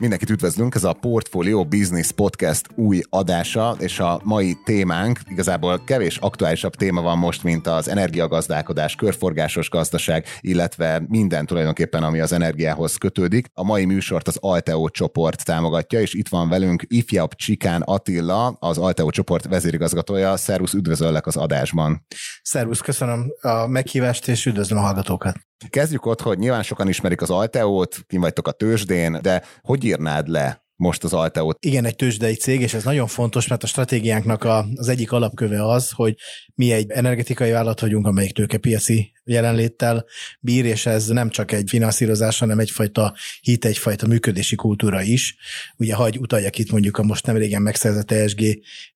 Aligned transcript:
Mindenkit 0.00 0.30
üdvözlünk, 0.30 0.74
ez 0.74 0.84
a 0.84 0.92
Portfolio 0.92 1.64
Business 1.64 2.10
Podcast 2.10 2.66
új 2.74 3.00
adása, 3.08 3.76
és 3.78 3.98
a 3.98 4.20
mai 4.24 4.56
témánk 4.64 5.20
igazából 5.28 5.84
kevés 5.84 6.16
aktuálisabb 6.16 6.74
téma 6.74 7.02
van 7.02 7.18
most, 7.18 7.42
mint 7.42 7.66
az 7.66 7.88
energiagazdálkodás, 7.88 8.94
körforgásos 8.94 9.70
gazdaság, 9.70 10.24
illetve 10.40 11.02
minden 11.08 11.46
tulajdonképpen, 11.46 12.02
ami 12.02 12.20
az 12.20 12.32
energiához 12.32 12.96
kötődik. 12.96 13.46
A 13.52 13.64
mai 13.64 13.84
műsort 13.84 14.28
az 14.28 14.36
Alteo 14.40 14.88
csoport 14.88 15.44
támogatja, 15.44 16.00
és 16.00 16.14
itt 16.14 16.28
van 16.28 16.48
velünk 16.48 16.82
ifjabb 16.86 17.34
Csikán 17.34 17.82
Attila, 17.82 18.46
az 18.46 18.78
Alteo 18.78 19.10
csoport 19.10 19.44
vezérigazgatója. 19.44 20.36
Szervusz, 20.36 20.74
üdvözöllek 20.74 21.26
az 21.26 21.36
adásban. 21.36 22.06
Szervusz, 22.42 22.80
köszönöm 22.80 23.26
a 23.40 23.66
meghívást, 23.66 24.28
és 24.28 24.46
üdvözlöm 24.46 24.78
a 24.78 24.82
hallgatókat. 24.82 25.47
Kezdjük 25.70 26.06
ott, 26.06 26.20
hogy 26.20 26.38
nyilván 26.38 26.62
sokan 26.62 26.88
ismerik 26.88 27.22
az 27.22 27.30
Alteót, 27.30 27.98
kim 28.06 28.20
vagytok 28.20 28.48
a 28.48 28.52
tőzsdén, 28.52 29.18
de 29.22 29.42
hogy 29.60 29.84
írnád 29.84 30.28
le 30.28 30.62
most 30.78 31.04
az 31.04 31.12
Alteót? 31.12 31.64
Igen, 31.64 31.84
egy 31.84 31.96
tőzsdei 31.96 32.34
cég, 32.34 32.60
és 32.60 32.74
ez 32.74 32.84
nagyon 32.84 33.06
fontos, 33.06 33.46
mert 33.46 33.62
a 33.62 33.66
stratégiánknak 33.66 34.44
a, 34.44 34.66
az 34.74 34.88
egyik 34.88 35.12
alapköve 35.12 35.64
az, 35.64 35.90
hogy 35.90 36.14
mi 36.54 36.72
egy 36.72 36.90
energetikai 36.90 37.50
vállalat 37.50 37.80
vagyunk, 37.80 38.06
amelyik 38.06 38.32
tőkepiaci 38.32 39.12
jelenléttel 39.24 40.04
bír, 40.40 40.64
és 40.64 40.86
ez 40.86 41.06
nem 41.06 41.30
csak 41.30 41.52
egy 41.52 41.68
finanszírozás, 41.68 42.38
hanem 42.38 42.58
egyfajta 42.58 43.14
hit, 43.40 43.64
egyfajta 43.64 44.06
működési 44.06 44.56
kultúra 44.56 45.02
is. 45.02 45.36
Ugye 45.76 45.94
hagy 45.94 46.18
utaljak 46.18 46.58
itt 46.58 46.70
mondjuk 46.70 46.98
a 46.98 47.02
most 47.02 47.26
nem 47.26 47.36
régen 47.36 47.62
megszerzett 47.62 48.10
ESG 48.10 48.40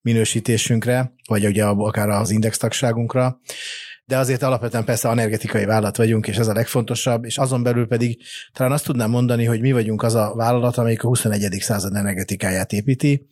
minősítésünkre, 0.01 1.13
vagy 1.29 1.47
ugye 1.47 1.65
akár 1.65 2.09
az 2.09 2.31
index 2.31 2.59
tagságunkra 2.59 3.41
de 4.13 4.19
azért 4.19 4.43
alapvetően 4.43 4.85
persze 4.85 5.09
energetikai 5.09 5.65
vállalat 5.65 5.97
vagyunk, 5.97 6.27
és 6.27 6.37
ez 6.37 6.49
a 6.49 6.53
legfontosabb, 6.53 7.25
és 7.25 7.39
azon 7.39 7.63
belül 7.63 7.87
pedig 7.87 8.23
talán 8.53 8.73
azt 8.73 8.85
tudnám 8.85 9.11
mondani, 9.11 9.45
hogy 9.45 9.61
mi 9.61 9.73
vagyunk 9.73 10.03
az 10.03 10.15
a 10.15 10.33
vállalat, 10.37 10.77
amelyik 10.77 11.05
a 11.05 11.07
21. 11.07 11.53
század 11.61 11.95
energetikáját 11.95 12.73
építi, 12.73 13.27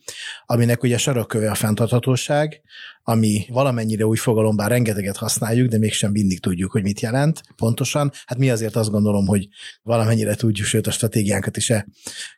aminek 0.45 0.83
ugye 0.83 0.97
sarokköve 0.97 1.49
a 1.49 1.55
fenntarthatóság, 1.55 2.61
ami 3.03 3.45
valamennyire 3.49 4.05
úgy 4.05 4.19
fogalom, 4.19 4.55
bár 4.55 4.69
rengeteget 4.69 5.17
használjuk, 5.17 5.69
de 5.69 5.77
mégsem 5.77 6.11
mindig 6.11 6.39
tudjuk, 6.39 6.71
hogy 6.71 6.83
mit 6.83 6.99
jelent 6.99 7.41
pontosan. 7.55 8.11
Hát 8.25 8.37
mi 8.37 8.49
azért 8.49 8.75
azt 8.75 8.89
gondolom, 8.89 9.27
hogy 9.27 9.47
valamennyire 9.83 10.35
tudjuk, 10.35 10.67
sőt 10.67 10.87
a 10.87 10.91
stratégiánkat 10.91 11.57
is 11.57 11.69
e 11.69 11.87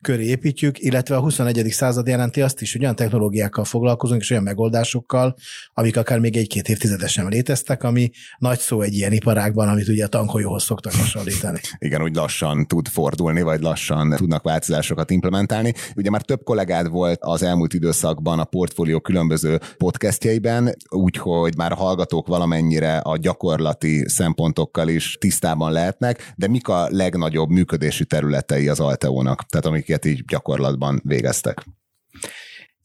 köré 0.01 0.25
építjük, 0.25 0.79
illetve 0.79 1.15
a 1.15 1.19
21. 1.19 1.71
század 1.71 2.07
jelenti 2.07 2.41
azt 2.41 2.61
is, 2.61 2.71
hogy 2.71 2.81
olyan 2.81 2.95
technológiákkal 2.95 3.63
foglalkozunk, 3.63 4.21
és 4.21 4.29
olyan 4.29 4.43
megoldásokkal, 4.43 5.35
amik 5.73 5.97
akár 5.97 6.19
még 6.19 6.37
egy-két 6.37 6.69
évtizedesen 6.69 7.27
léteztek, 7.27 7.83
ami 7.83 8.09
nagy 8.37 8.59
szó 8.59 8.81
egy 8.81 8.93
ilyen 8.93 9.11
iparágban, 9.11 9.67
amit 9.67 9.87
ugye 9.87 10.05
a 10.05 10.07
tankolyóhoz 10.07 10.63
szoktak 10.63 10.93
hasonlítani. 10.93 11.59
Igen, 11.77 12.01
úgy 12.01 12.15
lassan 12.15 12.67
tud 12.67 12.87
fordulni, 12.87 13.41
vagy 13.41 13.61
lassan 13.61 14.15
tudnak 14.15 14.43
változásokat 14.43 15.11
implementálni. 15.11 15.73
Ugye 15.95 16.09
már 16.09 16.21
több 16.21 16.43
kollégád 16.43 16.89
volt 16.89 17.19
az 17.21 17.43
elmúlt 17.43 17.73
időszakban 17.73 18.39
a 18.39 18.43
portfólió 18.43 18.99
különböző 18.99 19.59
podcastjeiben, 19.77 20.52
szinten, 20.53 20.75
úgyhogy 20.89 21.57
már 21.57 21.71
a 21.71 21.75
hallgatók 21.75 22.27
valamennyire 22.27 22.97
a 22.97 23.17
gyakorlati 23.17 24.03
szempontokkal 24.07 24.87
is 24.87 25.17
tisztában 25.19 25.71
lehetnek, 25.71 26.33
de 26.35 26.47
mik 26.47 26.67
a 26.67 26.87
legnagyobb 26.89 27.49
működési 27.49 28.05
területei 28.05 28.67
az 28.67 28.79
Alteónak, 28.79 29.43
tehát 29.43 29.65
amiket 29.65 30.05
így 30.05 30.25
gyakorlatban 30.25 31.01
végeztek? 31.03 31.65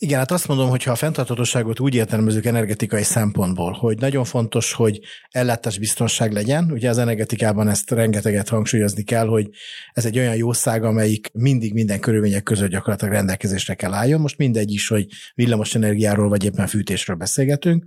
Igen, 0.01 0.19
hát 0.19 0.31
azt 0.31 0.49
mondom, 0.49 0.69
hogy 0.69 0.83
ha 0.83 0.91
a 0.91 0.95
fenntarthatóságot 0.95 1.81
úgy 1.81 1.95
értelmezzük 1.95 2.45
energetikai 2.45 3.03
szempontból, 3.03 3.73
hogy 3.73 3.99
nagyon 3.99 4.25
fontos, 4.25 4.73
hogy 4.73 5.01
ellátásbiztonság 5.31 6.33
legyen. 6.33 6.71
Ugye 6.73 6.89
az 6.89 6.99
energetikában 6.99 7.69
ezt 7.69 7.91
rengeteget 7.91 8.49
hangsúlyozni 8.49 9.03
kell, 9.03 9.27
hogy 9.27 9.49
ez 9.93 10.05
egy 10.05 10.19
olyan 10.19 10.37
jószág, 10.37 10.85
amelyik 10.85 11.31
mindig 11.33 11.73
minden 11.73 12.01
körülmények 12.01 12.43
között 12.43 12.71
gyakorlatilag 12.71 13.15
rendelkezésre 13.15 13.75
kell 13.75 13.93
álljon. 13.93 14.21
Most 14.21 14.39
mindegy 14.39 14.73
is, 14.73 14.89
hogy 14.89 15.07
villamos 15.35 15.75
energiáról 15.75 16.29
vagy 16.29 16.45
éppen 16.45 16.67
fűtésről 16.67 17.17
beszélgetünk. 17.17 17.85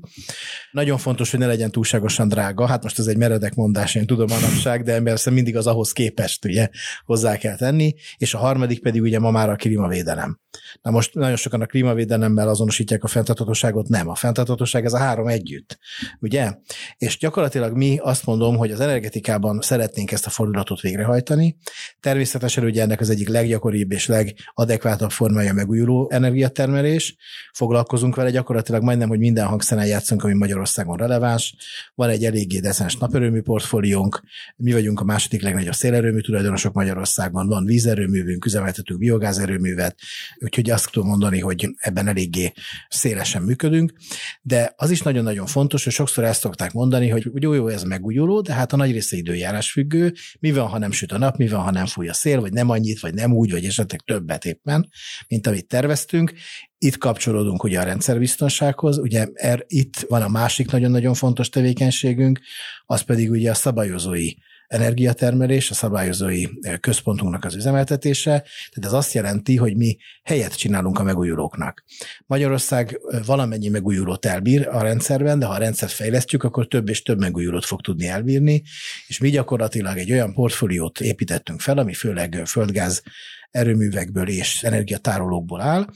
Nagyon 0.72 0.98
fontos, 0.98 1.32
hogy 1.32 1.40
ne 1.40 1.46
legyen 1.48 1.72
túlságosan 1.72 2.28
drága. 2.28 2.68
Hát 2.68 2.84
most 2.84 3.00
ez 3.00 3.08
egy 3.08 3.18
meredek 3.18 3.56
mondás, 3.56 3.96
én 3.96 4.06
tudom 4.06 4.28
manapság, 4.30 4.84
de 4.84 5.02
persze 5.02 5.30
mindig 5.30 5.58
az 5.58 5.68
ahhoz 5.68 5.92
képest 5.92 6.46
ugye 6.46 6.70
hozzá 7.06 7.38
kell 7.38 7.56
tenni. 7.56 7.94
És 8.18 8.34
a 8.34 8.38
harmadik 8.38 8.82
pedig 8.82 9.02
ugye 9.02 9.20
ma 9.20 9.32
már 9.32 9.50
a 9.50 9.56
klímavédelem. 9.56 10.40
Na 10.82 10.92
most 10.92 11.14
nagyon 11.14 11.36
sokan 11.36 11.62
a 11.62 11.66
klímavédelemmel 12.02 12.50
azonosítják 12.50 13.04
a 13.04 13.08
fenntarthatóságot, 13.08 13.88
nem. 13.88 14.10
A 14.10 14.16
fenntarthatóság 14.16 14.86
ez 14.86 14.94
a 14.94 14.98
három 14.98 15.28
együtt, 15.28 15.80
ugye? 16.20 16.54
És 16.98 17.18
gyakorlatilag 17.18 17.78
mi 17.78 17.98
azt 17.98 18.26
mondom, 18.26 18.58
hogy 18.58 18.72
az 18.72 18.80
energetikában 18.80 19.62
szeretnénk 19.62 20.12
ezt 20.12 20.26
a 20.26 20.30
fordulatot 20.30 20.82
végrehajtani. 20.82 21.58
Természetesen 22.00 22.64
ugye 22.64 22.82
ennek 22.82 23.00
az 23.00 23.10
egyik 23.10 23.28
leggyakoribb 23.28 23.92
és 23.92 24.08
legadekvátabb 24.08 25.12
formája 25.12 25.54
megújuló 25.54 26.10
energiatermelés. 26.12 27.16
Foglalkozunk 27.54 28.16
vele 28.16 28.32
gyakorlatilag 28.32 28.84
majdnem, 28.84 29.10
hogy 29.10 29.20
minden 29.20 29.46
hangszeren 29.46 29.86
játszunk, 29.86 30.24
ami 30.24 30.34
Magyarországon 30.34 30.98
releváns. 30.98 31.56
Van 31.96 32.10
egy 32.10 32.26
eléggé 32.26 32.60
decens 32.60 32.98
naperőmű 32.98 33.42
portfóliónk, 33.42 34.22
mi 34.56 34.72
vagyunk 34.72 35.00
a 35.00 35.04
második 35.04 35.42
legnagyobb 35.42 35.74
szélerőmű 35.74 36.20
tulajdonosok 36.20 36.74
Magyarországon, 36.74 37.48
van 37.48 37.66
vízerőművünk, 37.66 38.46
üzemeltetünk 38.46 39.00
biogázerőművet, 39.00 39.96
úgyhogy 40.40 40.70
azt 40.70 40.92
tudom 40.92 41.08
mondani, 41.08 41.40
hogy 41.40 41.70
ebben 41.92 42.08
eléggé 42.08 42.52
szélesen 42.90 43.42
működünk, 43.42 43.94
de 44.42 44.74
az 44.76 44.90
is 44.90 45.02
nagyon-nagyon 45.02 45.46
fontos, 45.46 45.84
hogy 45.84 45.94
sokszor 45.94 46.24
ezt 46.24 46.40
szokták 46.40 46.74
mondani, 46.74 47.10
hogy 47.10 47.28
jó, 47.34 47.54
jó, 47.54 47.68
ez 47.68 47.84
megújuló, 47.84 48.42
de 48.42 48.54
hát 48.54 48.74
a 48.74 48.76
nagy 48.76 48.92
része 48.92 49.18
időjárás 49.18 49.72
függő, 49.72 50.14
mi 50.40 50.52
van, 50.52 50.68
ha 50.68 50.78
nem 50.78 50.92
süt 50.92 51.12
a 51.12 51.18
nap, 51.18 51.38
mi 51.38 51.48
van, 51.48 51.62
ha 51.62 51.72
nem 51.72 51.86
fúj 51.86 52.08
a 52.08 52.14
szél, 52.14 52.42
vagy 52.42 52.54
nem 52.54 52.70
annyit, 52.70 53.00
vagy 53.00 53.14
nem 53.14 53.34
úgy, 53.34 53.52
vagy 53.52 53.66
esetleg 53.66 54.00
többet 54.00 54.46
éppen, 54.46 54.90
mint 55.28 55.48
amit 55.48 55.68
terveztünk, 55.68 56.34
itt 56.78 56.98
kapcsolódunk 56.98 57.64
ugye 57.64 57.80
a 57.80 57.84
rendszerbiztonsághoz, 57.84 58.98
ugye 58.98 59.28
er, 59.34 59.64
itt 59.68 60.06
van 60.08 60.22
a 60.22 60.28
másik 60.28 60.72
nagyon-nagyon 60.72 61.14
fontos 61.14 61.50
tevékenységünk, 61.50 62.40
az 62.86 63.02
pedig 63.02 63.30
ugye 63.30 63.50
a 63.50 63.54
szabályozói 63.54 64.30
energiatermelés, 64.72 65.70
a 65.70 65.74
szabályozói 65.74 66.46
eh, 66.62 66.78
központunknak 66.78 67.44
az 67.46 67.56
üzemeltetése, 67.56 68.32
tehát 68.32 68.86
ez 68.86 68.94
azt 68.94 69.14
jelenti, 69.14 69.56
hogy 69.58 69.76
mi 69.76 69.98
helyet 70.24 70.58
csinálunk 70.58 71.00
a 71.00 71.04
megújulóknak. 71.04 71.84
Magyarország 72.26 73.00
eh, 73.10 73.20
valamennyi 73.26 73.68
megújulót 73.68 74.26
elbír 74.26 74.68
a 74.68 74.82
rendszerben, 74.82 75.40
de 75.40 75.46
ha 75.46 75.54
a 75.54 75.58
rendszert 75.58 75.92
fejlesztjük, 75.92 76.44
akkor 76.44 76.68
több 76.68 76.90
és 76.90 77.02
több 77.02 77.20
megújulót 77.20 77.66
fog 77.66 77.82
tudni 77.82 78.08
elbírni, 78.08 78.64
és 79.08 79.20
mi 79.20 79.30
gyakorlatilag 79.30 79.98
egy 79.98 80.12
olyan 80.12 80.34
portfóliót 80.34 81.00
építettünk 81.00 81.60
fel, 81.60 81.78
ami 81.78 81.94
főleg 81.94 82.42
földgáz 82.46 83.04
erőművekből 83.52 84.28
és 84.28 84.64
energiatárolókból 84.64 85.62
áll, 85.62 85.88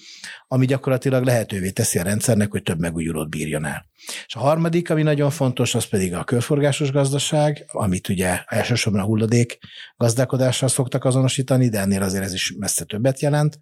ami 0.48 0.66
gyakorlatilag 0.66 1.24
lehetővé 1.24 1.70
teszi 1.70 2.00
a 2.00 2.04
rendszernek, 2.04 2.52
hogy 2.52 2.64
több 2.64 2.80
megújulót 2.80 3.30
bírjon 3.30 3.66
el. 3.66 3.86
És 4.26 4.36
a 4.36 4.40
harmadik, 4.40 4.90
ami 4.90 5.02
nagyon 5.02 5.30
fontos, 5.30 5.76
az 5.76 5.86
pedig 5.86 6.14
a 6.14 6.24
körforgásos 6.24 6.92
gazdaság, 6.92 7.66
amit 7.72 8.10
ugye 8.10 8.40
elsősorban 8.46 9.02
a 9.02 9.06
hulladék 9.06 9.58
gazdálkodással 9.98 10.70
szoktak 10.70 11.06
azonosítani, 11.06 11.70
de 11.70 11.80
ennél 11.80 12.02
azért 12.02 12.24
ez 12.24 12.34
is 12.34 12.54
messze 12.58 12.84
többet 12.84 13.20
jelent, 13.22 13.60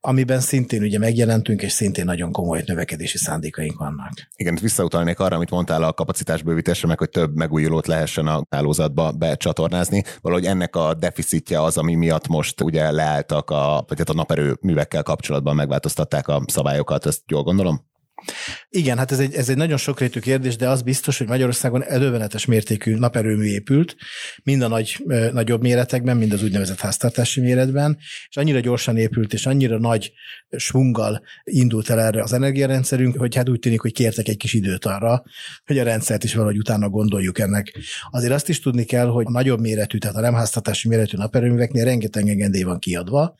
amiben 0.00 0.40
szintén 0.40 0.82
ugye 0.82 0.98
megjelentünk, 0.98 1.62
és 1.62 1.72
szintén 1.72 2.04
nagyon 2.04 2.32
komoly 2.32 2.62
növekedési 2.66 3.18
szándékaink 3.18 3.78
vannak. 3.78 4.12
Igen, 4.36 4.58
visszautalnék 4.60 5.18
arra, 5.18 5.36
amit 5.36 5.50
mondtál 5.50 5.82
a 5.82 5.92
kapacitásbővítésre, 5.92 6.88
meg 6.88 6.98
hogy 6.98 7.10
több 7.10 7.34
megújulót 7.36 7.86
lehessen 7.86 8.26
a 8.26 8.42
hálózatba 8.50 9.12
becsatornázni. 9.12 10.02
Valahogy 10.20 10.46
ennek 10.46 10.76
a 10.76 10.94
deficitje 10.94 11.62
az, 11.62 11.76
ami 11.76 11.94
miatt 11.94 12.28
most 12.28 12.60
ugye 12.60 12.90
leálltak 12.90 13.50
a, 13.50 13.84
vagy 13.88 13.98
hát 13.98 14.08
a 14.08 14.14
naperőművekkel 14.14 15.02
kapcsolatban 15.02 15.54
megváltoztatták 15.54 16.03
a 16.28 16.42
szabályokat, 16.46 17.06
ezt 17.06 17.22
jól 17.26 17.42
gondolom? 17.42 17.92
Igen, 18.68 18.98
hát 18.98 19.12
ez 19.12 19.18
egy, 19.18 19.34
ez 19.34 19.48
egy 19.48 19.56
nagyon 19.56 19.76
sokrétű 19.76 20.20
kérdés, 20.20 20.56
de 20.56 20.68
az 20.68 20.82
biztos, 20.82 21.18
hogy 21.18 21.26
Magyarországon 21.26 21.84
elővenetes 21.84 22.44
mértékű 22.44 22.94
naperőmű 22.94 23.44
épült, 23.44 23.96
mind 24.42 24.62
a 24.62 24.68
nagy, 24.68 25.04
nagyobb 25.32 25.62
méretekben, 25.62 26.16
mind 26.16 26.32
az 26.32 26.42
úgynevezett 26.42 26.80
háztartási 26.80 27.40
méretben, 27.40 27.98
és 28.28 28.36
annyira 28.36 28.60
gyorsan 28.60 28.96
épült, 28.96 29.32
és 29.32 29.46
annyira 29.46 29.78
nagy 29.78 30.12
svunggal 30.56 31.22
indult 31.44 31.90
el 31.90 32.00
erre 32.00 32.22
az 32.22 32.32
energiarendszerünk, 32.32 33.16
hogy 33.16 33.34
hát 33.34 33.48
úgy 33.48 33.58
tűnik, 33.58 33.80
hogy 33.80 33.92
kértek 33.92 34.28
egy 34.28 34.36
kis 34.36 34.52
időt 34.52 34.84
arra, 34.84 35.22
hogy 35.64 35.78
a 35.78 35.84
rendszert 35.84 36.24
is 36.24 36.34
valahogy 36.34 36.58
utána 36.58 36.88
gondoljuk 36.88 37.38
ennek. 37.38 37.78
Azért 38.10 38.32
azt 38.32 38.48
is 38.48 38.60
tudni 38.60 38.84
kell, 38.84 39.06
hogy 39.06 39.24
a 39.26 39.30
nagyobb 39.30 39.60
méretű, 39.60 39.98
tehát 39.98 40.16
a 40.16 40.20
nem 40.20 40.34
háztartási 40.34 40.88
méretű 40.88 41.16
naperőműveknél 41.16 41.84
rengeteg 41.84 42.28
engedély 42.28 42.62
van 42.62 42.78
kiadva, 42.78 43.34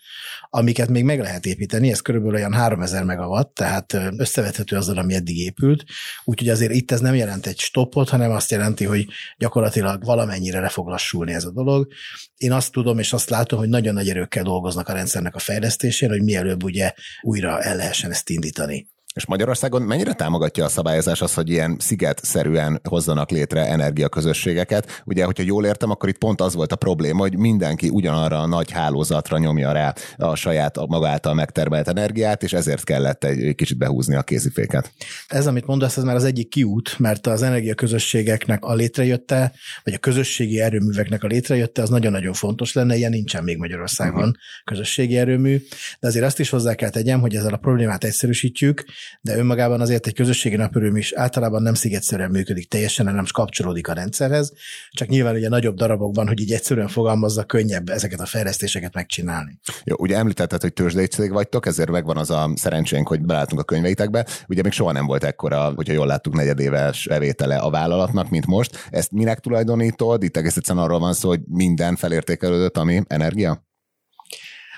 amiket 0.50 0.88
még 0.88 1.04
meg 1.04 1.20
lehet 1.20 1.46
építeni, 1.46 1.90
ez 1.90 2.00
körülbelül 2.00 2.36
olyan 2.36 2.52
3000 2.52 3.04
megawatt, 3.04 3.54
tehát 3.54 3.96
összevethető 4.16 4.63
összevethető 4.72 4.76
azzal, 4.76 4.98
ami 4.98 5.14
eddig 5.14 5.38
épült. 5.38 5.84
Úgyhogy 6.24 6.48
azért 6.48 6.72
itt 6.72 6.90
ez 6.90 7.00
nem 7.00 7.14
jelent 7.14 7.46
egy 7.46 7.58
stoppot, 7.58 8.08
hanem 8.08 8.30
azt 8.30 8.50
jelenti, 8.50 8.84
hogy 8.84 9.06
gyakorlatilag 9.38 10.04
valamennyire 10.04 10.60
le 10.60 10.68
fog 10.68 10.88
lassulni 10.88 11.32
ez 11.32 11.44
a 11.44 11.50
dolog. 11.50 11.92
Én 12.36 12.52
azt 12.52 12.72
tudom, 12.72 12.98
és 12.98 13.12
azt 13.12 13.30
látom, 13.30 13.58
hogy 13.58 13.68
nagyon 13.68 13.94
nagy 13.94 14.08
erőkkel 14.08 14.42
dolgoznak 14.42 14.88
a 14.88 14.92
rendszernek 14.92 15.34
a 15.34 15.38
fejlesztésén, 15.38 16.08
hogy 16.08 16.22
mielőbb 16.22 16.62
ugye 16.62 16.92
újra 17.22 17.60
el 17.60 17.76
lehessen 17.76 18.10
ezt 18.10 18.30
indítani. 18.30 18.92
És 19.14 19.26
Magyarországon 19.26 19.82
mennyire 19.82 20.12
támogatja 20.12 20.64
a 20.64 20.68
szabályozás 20.68 21.20
az, 21.22 21.34
hogy 21.34 21.50
ilyen 21.50 21.76
sziget-szerűen 21.78 22.80
hozzanak 22.88 23.30
létre 23.30 23.66
energiaközösségeket? 23.66 25.02
Ugye, 25.04 25.24
hogyha 25.24 25.42
jól 25.42 25.64
értem, 25.64 25.90
akkor 25.90 26.08
itt 26.08 26.18
pont 26.18 26.40
az 26.40 26.54
volt 26.54 26.72
a 26.72 26.76
probléma, 26.76 27.20
hogy 27.20 27.38
mindenki 27.38 27.88
ugyanarra 27.88 28.40
a 28.40 28.46
nagy 28.46 28.70
hálózatra 28.70 29.38
nyomja 29.38 29.72
rá 29.72 29.94
a 30.16 30.34
saját 30.34 30.76
a 30.76 30.86
maga 30.86 31.08
által 31.08 31.34
megtermelt 31.34 31.88
energiát, 31.88 32.42
és 32.42 32.52
ezért 32.52 32.84
kellett 32.84 33.24
egy 33.24 33.54
kicsit 33.54 33.78
behúzni 33.78 34.14
a 34.14 34.22
kéziféket. 34.22 34.92
Ez, 35.28 35.46
amit 35.46 35.66
mondasz, 35.66 35.96
ez 35.96 36.04
már 36.04 36.16
az 36.16 36.24
egyik 36.24 36.48
kiút, 36.48 36.98
mert 36.98 37.26
az 37.26 37.42
energiaközösségeknek 37.42 38.64
a 38.64 38.74
létrejötte, 38.74 39.52
vagy 39.84 39.94
a 39.94 39.98
közösségi 39.98 40.60
erőműveknek 40.60 41.22
a 41.22 41.26
létrejötte, 41.26 41.82
az 41.82 41.88
nagyon-nagyon 41.88 42.32
fontos 42.32 42.72
lenne, 42.72 42.96
ilyen 42.96 43.10
nincsen 43.10 43.44
még 43.44 43.56
Magyarországon 43.56 44.18
uh-huh. 44.18 44.34
közösségi 44.64 45.16
erőmű, 45.16 45.62
de 46.00 46.06
azért 46.06 46.24
azt 46.24 46.38
is 46.38 46.50
hozzá 46.50 46.74
kell 46.74 46.90
tegyem, 46.90 47.20
hogy 47.20 47.34
ezzel 47.34 47.52
a 47.52 47.56
problémát 47.56 48.04
egyszerűsítjük, 48.04 48.84
de 49.20 49.36
önmagában 49.36 49.80
azért 49.80 50.06
egy 50.06 50.14
közösségi 50.14 50.56
naperőm 50.56 50.96
is 50.96 51.12
általában 51.12 51.62
nem 51.62 51.74
szigetszerűen 51.74 52.30
működik 52.30 52.68
teljesen, 52.68 53.06
hanem 53.06 53.24
kapcsolódik 53.32 53.88
a 53.88 53.92
rendszerhez, 53.92 54.52
csak 54.90 55.08
nyilván 55.08 55.34
ugye 55.34 55.48
nagyobb 55.48 55.76
darabokban, 55.76 56.26
hogy 56.26 56.40
így 56.40 56.52
egyszerűen 56.52 56.88
fogalmazza, 56.88 57.44
könnyebb 57.44 57.88
ezeket 57.88 58.20
a 58.20 58.26
fejlesztéseket 58.26 58.94
megcsinálni. 58.94 59.58
Jó, 59.84 59.96
ugye 59.98 60.16
említetted, 60.16 60.60
hogy 60.60 60.72
tőzsdei 60.72 61.06
cég 61.06 61.32
vagytok, 61.32 61.66
ezért 61.66 61.90
megvan 61.90 62.16
az 62.16 62.30
a 62.30 62.50
szerencsénk, 62.54 63.08
hogy 63.08 63.20
belátunk 63.20 63.60
a 63.60 63.64
könyveitekbe. 63.64 64.26
Ugye 64.48 64.62
még 64.62 64.72
soha 64.72 64.92
nem 64.92 65.06
volt 65.06 65.24
ekkora, 65.24 65.72
hogyha 65.74 65.92
jól 65.92 66.06
láttuk, 66.06 66.34
negyedéves 66.34 67.06
bevétele 67.08 67.56
a 67.56 67.70
vállalatnak, 67.70 68.30
mint 68.30 68.46
most. 68.46 68.88
Ezt 68.90 69.10
minek 69.10 69.38
tulajdonítod? 69.38 70.22
Itt 70.22 70.36
egész 70.36 70.56
egyszerűen 70.56 70.84
arról 70.84 70.98
van 70.98 71.12
szó, 71.12 71.28
hogy 71.28 71.40
minden 71.46 71.96
felértékelődött, 71.96 72.76
ami 72.76 73.02
energia? 73.06 73.72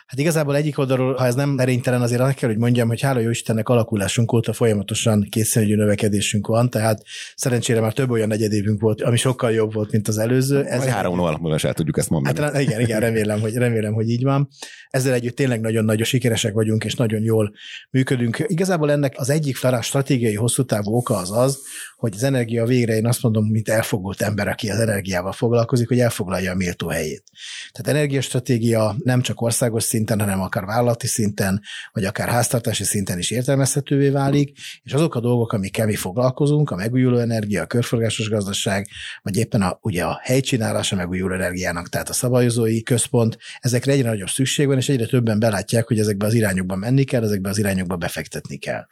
Hát 0.06 0.18
igazából 0.18 0.56
egyik 0.56 0.78
oldalról, 0.78 1.14
ha 1.14 1.26
ez 1.26 1.34
nem 1.34 1.58
erénytelen, 1.58 2.02
azért 2.02 2.20
azt 2.20 2.34
kell, 2.34 2.48
hogy 2.48 2.58
mondjam, 2.58 2.88
hogy 2.88 3.00
hála 3.00 3.20
jó 3.20 3.30
Istennek 3.30 3.68
alakulásunk 3.68 4.32
óta 4.32 4.52
folyamatosan 4.52 5.26
kétszerűgyű 5.30 5.74
növekedésünk 5.74 6.46
van, 6.46 6.70
tehát 6.70 7.02
szerencsére 7.34 7.80
már 7.80 7.92
több 7.92 8.10
olyan 8.10 8.28
negyedévünk 8.28 8.80
volt, 8.80 9.02
ami 9.02 9.16
sokkal 9.16 9.52
jobb 9.52 9.72
volt, 9.72 9.92
mint 9.92 10.08
az 10.08 10.18
előző. 10.18 10.64
Ez 10.64 10.78
Vagy 10.78 10.88
három 10.88 11.18
hónapban 11.18 11.58
el 11.62 11.74
tudjuk 11.74 11.98
ezt 11.98 12.10
mondani. 12.10 12.40
Hát 12.40 12.60
igen, 12.60 12.80
igen, 12.80 13.00
remélem, 13.00 13.40
hogy, 13.40 13.54
remélem, 13.54 13.92
hogy 13.92 14.08
így 14.08 14.22
van. 14.22 14.48
Ezzel 14.90 15.12
együtt 15.12 15.36
tényleg 15.36 15.60
nagyon 15.60 15.84
nagy 15.84 16.04
sikeresek 16.04 16.52
vagyunk, 16.52 16.84
és 16.84 16.94
nagyon 16.94 17.22
jól 17.22 17.52
működünk. 17.90 18.44
Igazából 18.46 18.90
ennek 18.90 19.14
az 19.16 19.30
egyik 19.30 19.58
talán 19.58 19.82
stratégiai 19.82 20.34
hosszú 20.34 20.64
távú 20.64 20.96
oka 20.96 21.16
az 21.16 21.30
az, 21.30 21.58
hogy 21.96 22.12
az 22.14 22.22
energia 22.22 22.64
végre 22.64 22.94
én 22.94 23.06
azt 23.06 23.22
mondom, 23.22 23.46
mint 23.46 23.68
elfogult 23.68 24.20
ember, 24.20 24.48
aki 24.48 24.70
az 24.70 24.78
energiával 24.78 25.32
foglalkozik, 25.32 25.88
hogy 25.88 25.98
elfoglalja 25.98 26.52
a 26.52 26.54
méltó 26.54 26.88
helyét. 26.88 27.24
Tehát 27.72 27.98
energiastratégia 27.98 28.96
nem 29.04 29.20
csak 29.20 29.40
országos 29.40 29.84
szinten, 29.96 30.20
hanem 30.20 30.40
akár 30.40 30.64
vállalati 30.64 31.06
szinten, 31.06 31.62
vagy 31.92 32.04
akár 32.04 32.28
háztartási 32.28 32.84
szinten 32.84 33.18
is 33.18 33.30
értelmezhetővé 33.30 34.08
válik, 34.08 34.58
és 34.82 34.92
azok 34.92 35.14
a 35.14 35.20
dolgok, 35.20 35.52
amikkel 35.52 35.86
mi 35.86 35.94
foglalkozunk, 35.94 36.70
a 36.70 36.76
megújuló 36.76 37.18
energia, 37.18 37.62
a 37.62 37.66
körforgásos 37.66 38.28
gazdaság, 38.28 38.88
vagy 39.22 39.36
éppen 39.36 39.62
a, 39.62 39.78
ugye 39.82 40.04
a 40.04 40.20
helycsinálás 40.22 40.92
a 40.92 40.96
megújuló 40.96 41.34
energiának, 41.34 41.88
tehát 41.88 42.08
a 42.08 42.12
szabályozói 42.12 42.82
központ, 42.82 43.38
ezekre 43.60 43.92
egyre 43.92 44.08
nagyobb 44.08 44.28
szükség 44.28 44.66
van, 44.66 44.76
és 44.76 44.88
egyre 44.88 45.06
többen 45.06 45.38
belátják, 45.38 45.86
hogy 45.86 45.98
ezekbe 45.98 46.26
az 46.26 46.34
irányokba 46.34 46.76
menni 46.76 47.04
kell, 47.04 47.22
ezekbe 47.22 47.48
az 47.48 47.58
irányokba 47.58 47.96
befektetni 47.96 48.56
kell. 48.56 48.86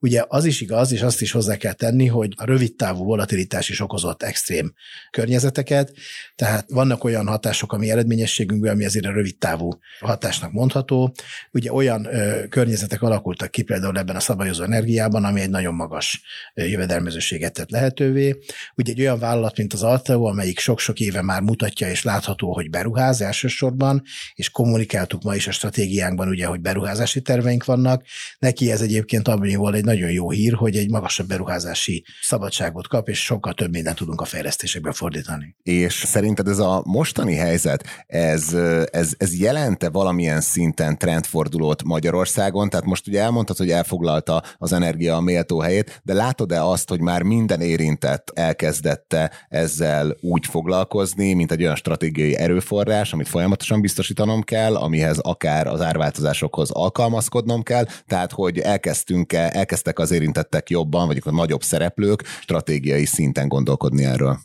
Ugye 0.00 0.24
az 0.28 0.44
is 0.44 0.60
igaz, 0.60 0.92
és 0.92 1.02
azt 1.02 1.20
is 1.20 1.32
hozzá 1.32 1.56
kell 1.56 1.72
tenni, 1.72 2.06
hogy 2.06 2.32
a 2.36 2.44
rövid 2.44 2.76
távú 2.76 3.04
volatilitás 3.04 3.68
is 3.68 3.80
okozott 3.80 4.22
extrém 4.22 4.72
környezeteket, 5.10 5.92
tehát 6.34 6.70
vannak 6.70 7.04
olyan 7.04 7.26
hatások, 7.26 7.72
ami 7.72 7.90
eredményességünkben, 7.90 8.72
ami 8.72 8.84
azért 8.84 9.06
a 9.06 9.12
rövid 9.12 9.38
távú 9.38 9.78
hatásnak 10.00 10.45
mondható. 10.52 11.14
Ugye 11.52 11.72
olyan 11.72 12.04
ö, 12.04 12.48
környezetek 12.48 13.02
alakultak 13.02 13.50
ki 13.50 13.62
például 13.62 13.98
ebben 13.98 14.16
a 14.16 14.20
szabályozó 14.20 14.62
energiában, 14.62 15.24
ami 15.24 15.40
egy 15.40 15.50
nagyon 15.50 15.74
magas 15.74 16.22
jövedelmezőséget 16.54 17.52
tett 17.52 17.70
lehetővé. 17.70 18.38
Ugye 18.76 18.92
egy 18.92 19.00
olyan 19.00 19.18
vállalat, 19.18 19.56
mint 19.56 19.72
az 19.72 19.82
Alteo, 19.82 20.24
amelyik 20.24 20.58
sok-sok 20.58 21.00
éve 21.00 21.22
már 21.22 21.40
mutatja 21.40 21.90
és 21.90 22.02
látható, 22.02 22.52
hogy 22.52 22.70
beruház 22.70 23.20
elsősorban, 23.20 24.02
és 24.34 24.50
kommunikáltuk 24.50 25.22
ma 25.22 25.34
is 25.34 25.46
a 25.46 25.52
stratégiánkban, 25.52 26.28
ugye, 26.28 26.46
hogy 26.46 26.60
beruházási 26.60 27.20
terveink 27.20 27.64
vannak. 27.64 28.04
Neki 28.38 28.70
ez 28.70 28.80
egyébként 28.80 29.28
abban 29.28 29.74
egy 29.74 29.84
nagyon 29.84 30.10
jó 30.10 30.30
hír, 30.30 30.52
hogy 30.52 30.76
egy 30.76 30.90
magasabb 30.90 31.26
beruházási 31.26 32.04
szabadságot 32.22 32.88
kap, 32.88 33.08
és 33.08 33.24
sokkal 33.24 33.54
több 33.54 33.70
mindent 33.70 33.96
tudunk 33.96 34.20
a 34.20 34.24
fejlesztésekbe 34.24 34.92
fordítani. 34.92 35.56
És 35.62 35.94
szerinted 35.94 36.48
ez 36.48 36.58
a 36.58 36.82
mostani 36.84 37.34
helyzet, 37.34 37.84
ez, 38.06 38.54
ez, 38.90 39.12
ez 39.18 39.38
jelente 39.38 39.88
valamilyen 39.88 40.35
szinten 40.40 40.98
trendfordulót 40.98 41.82
Magyarországon? 41.82 42.68
Tehát 42.68 42.86
most 42.86 43.08
ugye 43.08 43.20
elmondtad, 43.20 43.56
hogy 43.56 43.70
elfoglalta 43.70 44.42
az 44.58 44.72
energia 44.72 45.16
a 45.16 45.20
méltó 45.20 45.58
helyét, 45.58 46.00
de 46.02 46.14
látod-e 46.14 46.64
azt, 46.64 46.88
hogy 46.88 47.00
már 47.00 47.22
minden 47.22 47.60
érintett 47.60 48.30
elkezdette 48.34 49.30
ezzel 49.48 50.16
úgy 50.20 50.46
foglalkozni, 50.46 51.32
mint 51.32 51.52
egy 51.52 51.62
olyan 51.62 51.76
stratégiai 51.76 52.36
erőforrás, 52.36 53.12
amit 53.12 53.28
folyamatosan 53.28 53.80
biztosítanom 53.80 54.42
kell, 54.42 54.76
amihez 54.76 55.18
akár 55.18 55.66
az 55.66 55.80
árváltozásokhoz 55.80 56.70
alkalmazkodnom 56.70 57.62
kell, 57.62 57.84
tehát 58.06 58.32
hogy 58.32 58.58
elkezdtünk 58.58 59.32
-e, 59.32 59.50
elkezdtek 59.52 59.98
az 59.98 60.10
érintettek 60.10 60.70
jobban, 60.70 61.06
vagy 61.06 61.22
a 61.24 61.30
nagyobb 61.30 61.62
szereplők 61.62 62.22
stratégiai 62.40 63.04
szinten 63.04 63.48
gondolkodni 63.48 64.04
erről. 64.04 64.38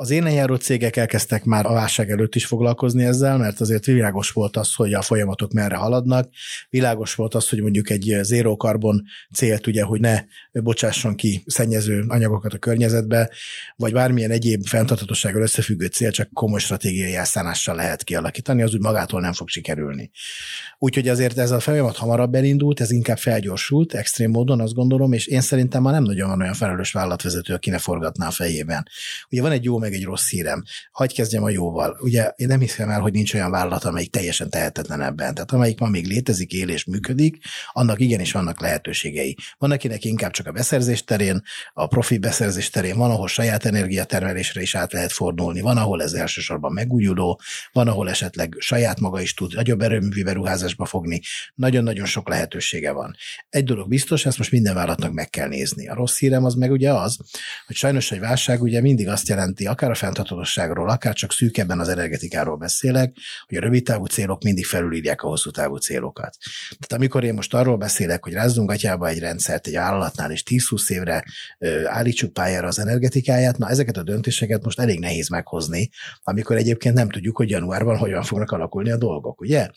Az 0.00 0.10
én 0.10 0.26
járó 0.26 0.54
cégek 0.54 0.96
elkezdtek 0.96 1.44
már 1.44 1.66
a 1.66 1.72
válság 1.72 2.10
előtt 2.10 2.34
is 2.34 2.46
foglalkozni 2.46 3.04
ezzel, 3.04 3.38
mert 3.38 3.60
azért 3.60 3.84
világos 3.84 4.30
volt 4.30 4.56
az, 4.56 4.74
hogy 4.74 4.92
a 4.92 5.02
folyamatok 5.02 5.52
merre 5.52 5.76
haladnak. 5.76 6.28
Világos 6.70 7.14
volt 7.14 7.34
az, 7.34 7.48
hogy 7.48 7.60
mondjuk 7.60 7.90
egy 7.90 8.18
zéró 8.22 8.56
karbon 8.56 9.02
célt, 9.34 9.66
ugye, 9.66 9.82
hogy 9.82 10.00
ne 10.00 10.22
bocsásson 10.52 11.14
ki 11.14 11.42
szennyező 11.46 12.04
anyagokat 12.08 12.52
a 12.52 12.58
környezetbe, 12.58 13.30
vagy 13.76 13.92
bármilyen 13.92 14.30
egyéb 14.30 14.66
fenntarthatósággal 14.66 15.42
összefüggő 15.42 15.86
cél 15.86 16.10
csak 16.10 16.32
komoly 16.32 16.60
stratégiai 16.60 17.14
elszánással 17.14 17.74
lehet 17.74 18.04
kialakítani, 18.04 18.62
az 18.62 18.74
úgy 18.74 18.80
magától 18.80 19.20
nem 19.20 19.32
fog 19.32 19.48
sikerülni. 19.48 20.10
Úgyhogy 20.78 21.08
azért 21.08 21.38
ez 21.38 21.50
a 21.50 21.60
folyamat 21.60 21.96
hamarabb 21.96 22.34
elindult, 22.34 22.80
ez 22.80 22.90
inkább 22.90 23.18
felgyorsult, 23.18 23.94
extrém 23.94 24.30
módon 24.30 24.60
azt 24.60 24.74
gondolom, 24.74 25.12
és 25.12 25.26
én 25.26 25.40
szerintem 25.40 25.82
már 25.82 25.92
nem 25.92 26.02
nagyon 26.02 26.28
van 26.28 26.40
olyan 26.40 26.54
felelős 26.54 26.92
vállalatvezető, 26.92 27.54
aki 27.54 27.70
ne 27.70 27.78
forgatná 27.78 28.26
a 28.26 28.30
fejében. 28.30 28.88
Ugye 29.30 29.42
van 29.42 29.52
egy 29.52 29.64
jó 29.64 29.78
egy 29.92 30.04
rossz 30.04 30.28
hírem. 30.28 30.62
Hagy 30.90 31.14
kezdjem 31.14 31.42
a 31.42 31.50
jóval. 31.50 31.98
Ugye 32.00 32.32
én 32.36 32.46
nem 32.46 32.60
hiszem 32.60 32.88
el, 32.88 33.00
hogy 33.00 33.12
nincs 33.12 33.34
olyan 33.34 33.50
vállalat, 33.50 33.84
amelyik 33.84 34.10
teljesen 34.10 34.50
tehetetlen 34.50 35.02
ebben. 35.02 35.34
Tehát 35.34 35.52
amelyik 35.52 35.78
ma 35.78 35.88
még 35.88 36.06
létezik, 36.06 36.52
él 36.52 36.68
és 36.68 36.84
működik, 36.84 37.36
annak 37.72 38.00
igenis 38.00 38.32
vannak 38.32 38.60
lehetőségei. 38.60 39.36
Van, 39.58 39.70
akinek 39.70 40.04
inkább 40.04 40.30
csak 40.30 40.46
a 40.46 40.52
beszerzés 40.52 41.04
terén, 41.04 41.42
a 41.72 41.86
profi 41.86 42.18
beszerzés 42.18 42.70
terén, 42.70 42.96
van, 42.96 43.10
ahol 43.10 43.28
saját 43.28 43.64
energiatermelésre 43.64 44.60
is 44.62 44.74
át 44.74 44.92
lehet 44.92 45.12
fordulni, 45.12 45.60
van, 45.60 45.76
ahol 45.76 46.02
ez 46.02 46.12
elsősorban 46.12 46.72
megújuló, 46.72 47.40
van, 47.72 47.88
ahol 47.88 48.08
esetleg 48.08 48.54
saját 48.58 49.00
maga 49.00 49.20
is 49.20 49.34
tud 49.34 49.54
nagyobb 49.54 49.80
erőművi 49.80 50.22
beruházásba 50.22 50.84
fogni. 50.84 51.20
Nagyon-nagyon 51.54 52.06
sok 52.06 52.28
lehetősége 52.28 52.92
van. 52.92 53.16
Egy 53.48 53.64
dolog 53.64 53.88
biztos, 53.88 54.26
ezt 54.26 54.38
most 54.38 54.50
minden 54.50 54.74
vállalatnak 54.74 55.12
meg 55.12 55.30
kell 55.30 55.48
nézni. 55.48 55.88
A 55.88 55.94
rossz 55.94 56.18
hírem 56.18 56.44
az 56.44 56.54
meg 56.54 56.70
ugye 56.70 56.92
az, 56.92 57.18
hogy 57.66 57.76
sajnos 57.76 58.12
egy 58.12 58.20
válság 58.20 58.62
ugye 58.62 58.80
mindig 58.80 59.08
azt 59.08 59.28
jelenti, 59.28 59.66
akár 59.80 59.92
a 59.92 59.94
fenntarthatóságról, 59.94 60.88
akár 60.88 61.14
csak 61.14 61.32
szűkebben 61.32 61.80
az 61.80 61.88
energetikáról 61.88 62.56
beszélek, 62.56 63.16
hogy 63.46 63.56
a 63.56 63.60
rövid 63.60 63.84
távú 63.84 64.04
célok 64.04 64.42
mindig 64.42 64.66
felülírják 64.66 65.22
a 65.22 65.28
hosszú 65.28 65.50
távú 65.50 65.76
célokat. 65.76 66.36
Tehát 66.68 66.92
amikor 66.92 67.24
én 67.24 67.34
most 67.34 67.54
arról 67.54 67.76
beszélek, 67.76 68.24
hogy 68.24 68.32
rázzunk 68.32 68.70
atyába 68.70 69.08
egy 69.08 69.18
rendszert 69.18 69.66
egy 69.66 69.74
vállalatnál, 69.74 70.30
és 70.30 70.42
10-20 70.50 70.90
évre 70.90 71.24
ö, 71.58 71.86
állítsuk 71.86 72.32
pályára 72.32 72.66
az 72.66 72.78
energetikáját, 72.78 73.58
na 73.58 73.68
ezeket 73.68 73.96
a 73.96 74.02
döntéseket 74.02 74.64
most 74.64 74.80
elég 74.80 74.98
nehéz 74.98 75.28
meghozni, 75.28 75.90
amikor 76.22 76.56
egyébként 76.56 76.94
nem 76.94 77.10
tudjuk, 77.10 77.36
hogy 77.36 77.50
januárban 77.50 77.96
hogyan 77.96 78.22
fognak 78.22 78.50
alakulni 78.50 78.90
a 78.90 78.96
dolgok, 78.96 79.40
ugye? 79.40 79.68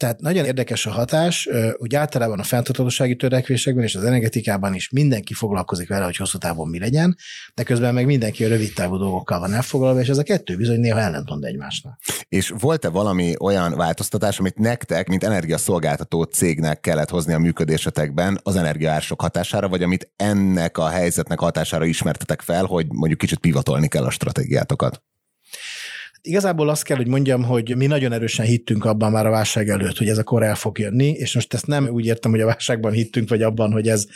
Tehát 0.00 0.20
nagyon 0.20 0.44
érdekes 0.44 0.86
a 0.86 0.90
hatás, 0.90 1.48
hogy 1.78 1.94
általában 1.94 2.38
a 2.38 2.42
fenntarthatósági 2.42 3.16
törekvésekben 3.16 3.84
és 3.84 3.94
az 3.94 4.04
energetikában 4.04 4.74
is 4.74 4.90
mindenki 4.90 5.34
foglalkozik 5.34 5.88
vele, 5.88 6.04
hogy 6.04 6.16
hosszú 6.16 6.38
távon 6.38 6.68
mi 6.68 6.78
legyen, 6.78 7.16
de 7.54 7.62
közben 7.62 7.94
meg 7.94 8.06
mindenki 8.06 8.44
a 8.44 8.48
rövid 8.48 8.72
távú 8.74 8.96
dolgokkal 8.96 9.40
van 9.40 9.52
elfoglalva, 9.52 10.00
és 10.00 10.08
ez 10.08 10.18
a 10.18 10.22
kettő 10.22 10.56
bizony 10.56 10.80
néha 10.80 11.00
ellentmond 11.00 11.44
egymásnak. 11.44 12.00
És 12.28 12.52
volt-e 12.58 12.88
valami 12.88 13.34
olyan 13.40 13.76
változtatás, 13.76 14.38
amit 14.38 14.58
nektek, 14.58 15.08
mint 15.08 15.24
energiaszolgáltató 15.24 16.22
cégnek 16.22 16.80
kellett 16.80 17.10
hozni 17.10 17.32
a 17.32 17.38
működésetekben 17.38 18.40
az 18.42 18.56
energiaársok 18.56 19.20
hatására, 19.20 19.68
vagy 19.68 19.82
amit 19.82 20.12
ennek 20.16 20.78
a 20.78 20.88
helyzetnek 20.88 21.38
hatására 21.38 21.84
ismertetek 21.84 22.40
fel, 22.40 22.64
hogy 22.64 22.86
mondjuk 22.88 23.18
kicsit 23.18 23.38
pivatolni 23.38 23.88
kell 23.88 24.04
a 24.04 24.10
stratégiátokat? 24.10 25.02
Igazából 26.22 26.68
azt 26.68 26.82
kell, 26.82 26.96
hogy 26.96 27.06
mondjam, 27.06 27.42
hogy 27.42 27.76
mi 27.76 27.86
nagyon 27.86 28.12
erősen 28.12 28.46
hittünk 28.46 28.84
abban 28.84 29.10
már 29.10 29.26
a 29.26 29.30
válság 29.30 29.68
előtt, 29.68 29.98
hogy 29.98 30.08
ez 30.08 30.18
a 30.18 30.22
kor 30.22 30.42
el 30.42 30.54
fog 30.54 30.78
jönni, 30.78 31.08
és 31.08 31.34
most 31.34 31.54
ezt 31.54 31.66
nem 31.66 31.88
úgy 31.88 32.06
értem, 32.06 32.30
hogy 32.30 32.40
a 32.40 32.46
válságban 32.46 32.92
hittünk, 32.92 33.28
vagy 33.28 33.42
abban, 33.42 33.72
hogy 33.72 33.88
ez, 33.88 34.06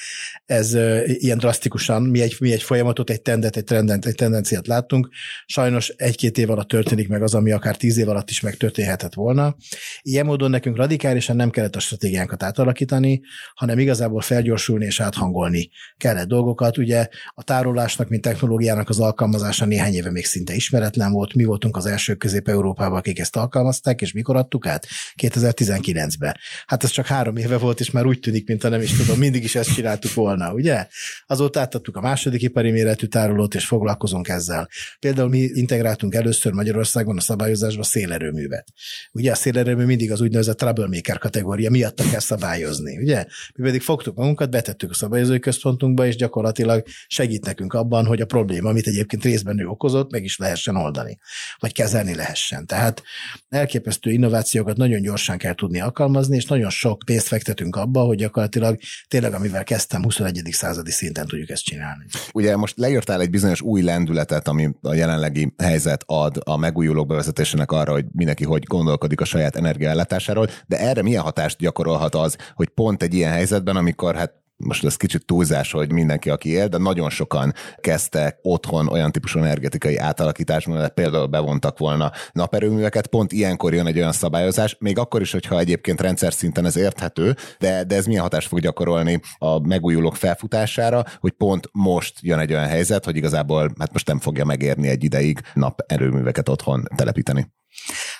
ez 0.44 0.74
ilyen 1.04 1.38
drasztikusan, 1.38 2.02
mi 2.02 2.20
egy, 2.20 2.36
mi 2.40 2.52
egy 2.52 2.62
folyamatot, 2.62 3.10
egy 3.10 3.22
tendet, 3.22 3.56
egy, 3.56 3.64
trendent, 3.64 4.06
egy 4.06 4.14
tendenciát 4.14 4.66
láttunk. 4.66 5.08
Sajnos 5.46 5.88
egy-két 5.88 6.38
év 6.38 6.50
alatt 6.50 6.68
történik 6.68 7.08
meg 7.08 7.22
az, 7.22 7.34
ami 7.34 7.50
akár 7.50 7.76
tíz 7.76 7.98
év 7.98 8.08
alatt 8.08 8.30
is 8.30 8.40
megtörténhetett 8.40 9.14
volna. 9.14 9.56
Ilyen 10.02 10.26
módon 10.26 10.50
nekünk 10.50 10.76
radikálisan 10.76 11.36
nem 11.36 11.50
kellett 11.50 11.76
a 11.76 11.80
stratégiánkat 11.80 12.42
átalakítani, 12.42 13.20
hanem 13.54 13.78
igazából 13.78 14.20
felgyorsulni 14.20 14.84
és 14.84 15.00
áthangolni 15.00 15.70
kellett 15.96 16.28
dolgokat. 16.28 16.78
Ugye 16.78 17.08
a 17.34 17.42
tárolásnak, 17.42 18.08
mint 18.08 18.22
technológiának 18.22 18.88
az 18.88 19.00
alkalmazása 19.00 19.64
néhány 19.64 19.94
éve 19.94 20.10
még 20.10 20.24
szinte 20.24 20.54
ismeretlen 20.54 21.12
volt. 21.12 21.34
Mi 21.34 21.44
voltunk 21.44 21.76
az 21.76 21.92
elsők 21.94 22.18
Közép-Európában, 22.18 22.98
akik 22.98 23.18
ezt 23.18 23.36
alkalmazták, 23.36 24.00
és 24.00 24.12
mikor 24.12 24.36
adtuk 24.36 24.66
át? 24.66 24.86
2019-ben. 25.22 26.36
Hát 26.66 26.84
ez 26.84 26.90
csak 26.90 27.06
három 27.06 27.36
éve 27.36 27.58
volt, 27.58 27.80
és 27.80 27.90
már 27.90 28.06
úgy 28.06 28.20
tűnik, 28.20 28.46
mint 28.46 28.62
nem 28.62 28.80
is 28.80 28.92
tudom, 28.92 29.18
mindig 29.18 29.44
is 29.44 29.54
ezt 29.54 29.74
csináltuk 29.74 30.14
volna, 30.14 30.52
ugye? 30.52 30.86
Azóta 31.26 31.60
átadtuk 31.60 31.96
a 31.96 32.00
második 32.00 32.42
ipari 32.42 32.70
méretű 32.70 33.06
tárolót, 33.06 33.54
és 33.54 33.66
foglalkozunk 33.66 34.28
ezzel. 34.28 34.68
Például 34.98 35.28
mi 35.28 35.38
integráltunk 35.38 36.14
először 36.14 36.52
Magyarországon 36.52 37.16
a 37.16 37.20
szabályozásba 37.20 37.82
szélerőművet. 37.82 38.66
Ugye 39.12 39.30
a 39.30 39.34
szélerőmű 39.34 39.84
mindig 39.84 40.12
az 40.12 40.20
úgynevezett 40.20 40.56
troublemaker 40.56 41.18
kategória 41.18 41.70
miatt 41.70 42.02
kell 42.10 42.20
szabályozni, 42.20 42.98
ugye? 42.98 43.24
Mi 43.54 43.64
pedig 43.64 43.80
fogtuk 43.80 44.16
magunkat, 44.16 44.50
betettük 44.50 44.90
a 44.90 44.94
szabályozói 44.94 45.38
központunkba, 45.38 46.06
és 46.06 46.16
gyakorlatilag 46.16 46.82
segít 47.06 47.44
nekünk 47.44 47.72
abban, 47.72 48.06
hogy 48.06 48.20
a 48.20 48.26
probléma, 48.26 48.68
amit 48.68 48.86
egyébként 48.86 49.22
részben 49.22 49.60
ő 49.60 49.66
okozott, 49.66 50.10
meg 50.10 50.24
is 50.24 50.36
lehessen 50.36 50.76
oldani, 50.76 51.18
vagy 51.58 51.72
kezelni 51.84 52.14
lehessen. 52.14 52.66
Tehát 52.66 53.02
elképesztő 53.48 54.10
innovációkat 54.10 54.76
nagyon 54.76 55.02
gyorsan 55.02 55.38
kell 55.38 55.54
tudni 55.54 55.80
alkalmazni, 55.80 56.36
és 56.36 56.44
nagyon 56.44 56.70
sok 56.70 57.02
pénzt 57.06 57.26
fektetünk 57.26 57.76
abba, 57.76 58.00
hogy 58.00 58.16
gyakorlatilag 58.16 58.78
tényleg, 59.08 59.32
amivel 59.34 59.64
kezdtem, 59.64 60.02
21. 60.02 60.42
századi 60.50 60.90
szinten 60.90 61.26
tudjuk 61.26 61.50
ezt 61.50 61.64
csinálni. 61.64 62.04
Ugye 62.32 62.56
most 62.56 62.78
leírtál 62.78 63.20
egy 63.20 63.30
bizonyos 63.30 63.60
új 63.60 63.82
lendületet, 63.82 64.48
ami 64.48 64.70
a 64.80 64.94
jelenlegi 64.94 65.54
helyzet 65.58 66.02
ad 66.06 66.40
a 66.44 66.56
megújulók 66.56 67.06
bevezetésének 67.06 67.72
arra, 67.72 67.92
hogy 67.92 68.04
mindenki 68.12 68.44
hogy 68.44 68.62
gondolkodik 68.62 69.20
a 69.20 69.24
saját 69.24 69.56
energiaellátásáról, 69.56 70.48
de 70.66 70.78
erre 70.78 71.02
milyen 71.02 71.22
hatást 71.22 71.58
gyakorolhat 71.58 72.14
az, 72.14 72.36
hogy 72.54 72.68
pont 72.68 73.02
egy 73.02 73.14
ilyen 73.14 73.32
helyzetben, 73.32 73.76
amikor 73.76 74.14
hát 74.14 74.43
most 74.64 74.84
ez 74.84 74.96
kicsit 74.96 75.26
túlzás, 75.26 75.72
hogy 75.72 75.92
mindenki, 75.92 76.30
aki 76.30 76.50
él, 76.50 76.68
de 76.68 76.78
nagyon 76.78 77.10
sokan 77.10 77.52
kezdtek 77.80 78.38
otthon 78.42 78.88
olyan 78.88 79.12
típusú 79.12 79.38
energetikai 79.38 79.96
átalakításban, 79.96 80.76
mert 80.76 80.94
például 80.94 81.26
bevontak 81.26 81.78
volna 81.78 82.12
naperőműveket, 82.32 83.06
pont 83.06 83.32
ilyenkor 83.32 83.74
jön 83.74 83.86
egy 83.86 83.98
olyan 83.98 84.12
szabályozás, 84.12 84.76
még 84.80 84.98
akkor 84.98 85.20
is, 85.20 85.32
hogyha 85.32 85.58
egyébként 85.58 86.00
rendszer 86.00 86.32
szinten 86.32 86.64
ez 86.64 86.76
érthető, 86.76 87.36
de, 87.58 87.84
de 87.84 87.96
ez 87.96 88.06
milyen 88.06 88.22
hatást 88.22 88.48
fog 88.48 88.60
gyakorolni 88.60 89.20
a 89.38 89.66
megújulók 89.66 90.16
felfutására, 90.16 91.04
hogy 91.18 91.32
pont 91.32 91.68
most 91.72 92.18
jön 92.20 92.38
egy 92.38 92.52
olyan 92.52 92.66
helyzet, 92.66 93.04
hogy 93.04 93.16
igazából 93.16 93.72
hát 93.78 93.92
most 93.92 94.06
nem 94.06 94.18
fogja 94.18 94.44
megérni 94.44 94.88
egy 94.88 95.04
ideig 95.04 95.40
naperőműveket 95.54 96.48
otthon 96.48 96.84
telepíteni. 96.96 97.52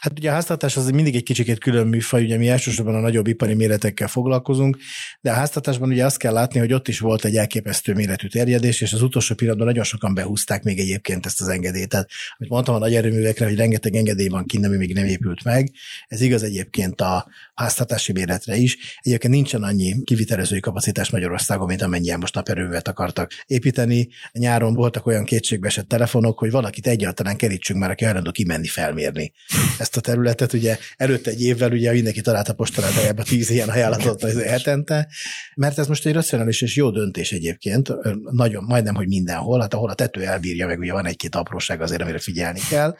Hát 0.05 0.19
ugye 0.19 0.31
a 0.31 0.33
háztartás 0.33 0.77
az 0.77 0.91
mindig 0.91 1.15
egy 1.15 1.23
kicsikét 1.23 1.59
külön 1.59 1.87
műfaj, 1.87 2.25
ugye 2.25 2.37
mi 2.37 2.49
elsősorban 2.49 2.95
a 2.95 3.01
nagyobb 3.01 3.27
ipari 3.27 3.55
méretekkel 3.55 4.09
foglalkozunk, 4.09 4.77
de 5.21 5.31
a 5.31 5.35
háztartásban 5.35 5.89
ugye 5.89 6.05
azt 6.05 6.17
kell 6.17 6.33
látni, 6.33 6.59
hogy 6.59 6.73
ott 6.73 6.89
is 6.89 6.99
volt 6.99 7.25
egy 7.25 7.37
elképesztő 7.37 7.95
méretű 7.95 8.29
terjedés, 8.29 8.81
és 8.81 8.93
az 8.93 9.03
utolsó 9.03 9.35
pillanatban 9.35 9.67
nagyon 9.67 9.85
sokan 9.85 10.15
behúzták 10.15 10.63
még 10.63 10.79
egyébként 10.79 11.27
ezt 11.27 11.41
az 11.41 11.49
engedélyt. 11.49 11.89
Tehát, 11.89 12.09
amit 12.37 12.53
mondtam 12.53 12.75
a 12.75 12.79
nagy 12.79 12.95
erőművekre, 12.95 13.45
hogy 13.47 13.57
rengeteg 13.57 13.95
engedély 13.95 14.29
van 14.29 14.47
kint, 14.47 14.65
ami 14.67 14.77
még 14.77 14.95
nem 14.95 15.05
épült 15.05 15.45
meg. 15.45 15.71
Ez 16.07 16.21
igaz 16.21 16.43
egyébként 16.43 17.01
a 17.01 17.27
háztartási 17.55 18.13
méretre 18.13 18.57
is. 18.57 18.77
Egyébként 19.01 19.33
nincsen 19.33 19.63
annyi 19.63 20.03
kivitelezői 20.05 20.61
kapacitás 20.61 21.11
Magyarországon, 21.11 21.67
mint 21.67 21.83
amennyien 21.83 22.19
most 22.19 22.35
naperőművet 22.35 22.89
akartak 22.89 23.33
építeni. 23.47 24.09
Nyáron 24.33 24.75
voltak 24.75 25.07
olyan 25.07 25.25
kétségbeesett 25.25 25.89
telefonok, 25.89 26.39
hogy 26.39 26.51
valakit 26.51 26.87
egyáltalán 26.87 27.37
kerítsünk 27.37 27.81
már, 27.81 27.91
aki 27.91 28.05
hajlandó 28.05 28.31
kimenni 28.31 28.67
felmérni 28.67 29.33
ezt 29.79 29.94
a 29.97 30.01
területet. 30.01 30.53
Ugye 30.53 30.79
előtte 30.97 31.31
egy 31.31 31.43
évvel 31.43 31.73
ugye 31.73 31.93
mindenki 31.93 32.21
talált 32.21 32.49
a 32.49 32.55
postaládájába 32.55 33.23
tíz 33.23 33.51
ilyen 33.51 33.69
ajánlatot 33.69 34.23
az 34.23 34.43
hetente, 34.43 35.09
mert 35.55 35.79
ez 35.79 35.87
most 35.87 36.07
egy 36.07 36.15
racionális 36.15 36.63
és 36.63 36.77
jó 36.77 36.91
döntés 36.91 37.33
egyébként, 37.33 37.93
nagyon, 38.31 38.65
majdnem, 38.65 38.95
hogy 38.95 39.07
mindenhol, 39.07 39.61
hát 39.61 39.75
ahol 39.75 39.91
a 39.91 39.95
tető 39.95 40.23
elbírja, 40.23 40.67
meg 40.67 40.79
ugye 40.79 40.93
van 40.93 41.07
egy-két 41.07 41.35
apróság 41.35 41.81
azért, 41.81 42.03
amire 42.03 42.19
figyelni 42.19 42.61
kell, 42.71 42.97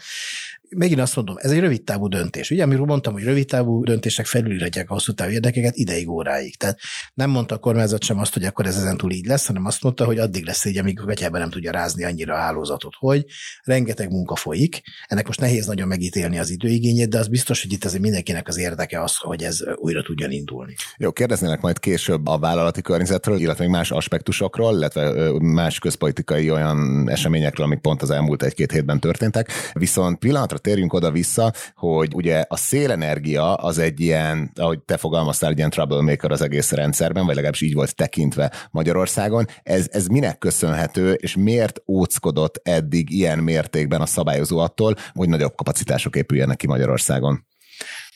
megint 0.77 1.01
azt 1.01 1.17
mondom, 1.17 1.37
ez 1.39 1.51
egy 1.51 1.61
rövid 1.61 1.83
távú 1.83 2.09
döntés. 2.09 2.51
Ugye, 2.51 2.63
amiről 2.63 2.85
mondtam, 2.85 3.13
hogy 3.13 3.23
rövid 3.23 3.47
távú 3.47 3.85
döntések 3.85 4.27
felülírhatják 4.27 4.91
a 4.91 4.93
hosszú 4.93 5.13
távú 5.13 5.31
érdekeket 5.31 5.77
ideig, 5.77 6.09
óráig. 6.09 6.57
Tehát 6.57 6.79
nem 7.15 7.31
mondta 7.31 7.55
a 7.55 7.59
kormányzat 7.59 8.03
sem 8.03 8.19
azt, 8.19 8.33
hogy 8.33 8.45
akkor 8.45 8.67
ez 8.67 8.77
ezentúl 8.77 9.13
így 9.13 9.27
lesz, 9.27 9.47
hanem 9.47 9.65
azt 9.65 9.83
mondta, 9.83 10.05
hogy 10.05 10.19
addig 10.19 10.45
lesz 10.45 10.65
így, 10.65 10.79
amíg 10.79 11.01
a 11.01 11.29
nem 11.31 11.51
tudja 11.51 11.71
rázni 11.71 12.05
annyira 12.05 12.35
a 12.35 12.39
hálózatot, 12.39 12.95
hogy 12.99 13.25
rengeteg 13.63 14.11
munka 14.11 14.37
folyik. 14.37 14.83
Ennek 15.07 15.27
most 15.27 15.41
nehéz 15.41 15.67
nagyon 15.67 15.89
megítélni 15.89 16.39
az 16.39 16.51
időigényét, 16.51 17.09
de 17.09 17.19
az 17.19 17.29
biztos, 17.29 17.63
hogy 17.63 17.73
itt 17.73 17.85
azért 17.85 18.03
mindenkinek 18.03 18.49
az 18.49 18.59
érdeke 18.59 19.03
az, 19.03 19.17
hogy 19.17 19.43
ez 19.43 19.59
újra 19.75 20.03
tudjon 20.03 20.31
indulni. 20.31 20.75
Jó, 20.97 21.13
kérdeznének 21.13 21.61
majd 21.61 21.79
később 21.79 22.27
a 22.27 22.39
vállalati 22.39 22.83
környezetről, 22.83 23.39
illetve 23.39 23.65
még 23.65 23.73
más 23.73 23.91
aspektusokról, 23.91 24.77
illetve 24.77 25.33
más 25.41 25.79
közpolitikai 25.79 26.51
olyan 26.51 27.09
eseményekről, 27.11 27.67
amik 27.67 27.81
pont 27.81 28.03
az 28.03 28.11
elmúlt 28.11 28.43
egy-két 28.43 28.73
hétben 28.73 29.01
történtek. 29.01 29.51
Viszont 29.73 30.19
pillanatra 30.19 30.59
térjünk 30.65 30.93
oda-vissza, 30.93 31.53
hogy 31.75 32.15
ugye 32.15 32.45
a 32.49 32.57
szélenergia 32.57 33.55
az 33.55 33.79
egy 33.79 34.01
ilyen, 34.01 34.51
ahogy 34.55 34.79
te 34.79 34.97
fogalmaztál, 34.97 35.51
egy 35.51 35.59
ilyen 35.59 35.71
troublemaker 35.71 36.31
az 36.31 36.43
egész 36.43 36.71
rendszerben, 36.73 37.25
vagy 37.25 37.35
legalábbis 37.35 37.61
így 37.61 37.75
volt 37.75 37.95
tekintve 37.95 38.53
Magyarországon. 38.71 39.47
Ez, 39.63 39.87
ez 39.91 40.07
minek 40.07 40.39
köszönhető, 40.39 41.13
és 41.13 41.37
miért 41.37 41.83
óckodott 41.87 42.61
eddig 42.63 43.11
ilyen 43.11 43.39
mértékben 43.39 44.01
a 44.01 44.07
szabályozó 44.07 44.59
attól, 44.59 44.95
hogy 45.13 45.29
nagyobb 45.29 45.55
kapacitások 45.55 46.17
épüljenek 46.17 46.57
ki 46.57 46.67
Magyarországon? 46.67 47.47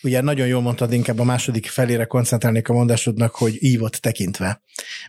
Ugye 0.02 0.20
nagyon 0.20 0.46
jól 0.46 0.62
mondtad, 0.62 0.92
inkább 0.92 1.18
a 1.18 1.24
második 1.24 1.66
felére 1.66 2.04
koncentrálnék 2.04 2.68
a 2.68 2.72
mondásodnak, 2.72 3.34
hogy 3.34 3.56
ívott 3.58 3.94
tekintve. 3.94 4.62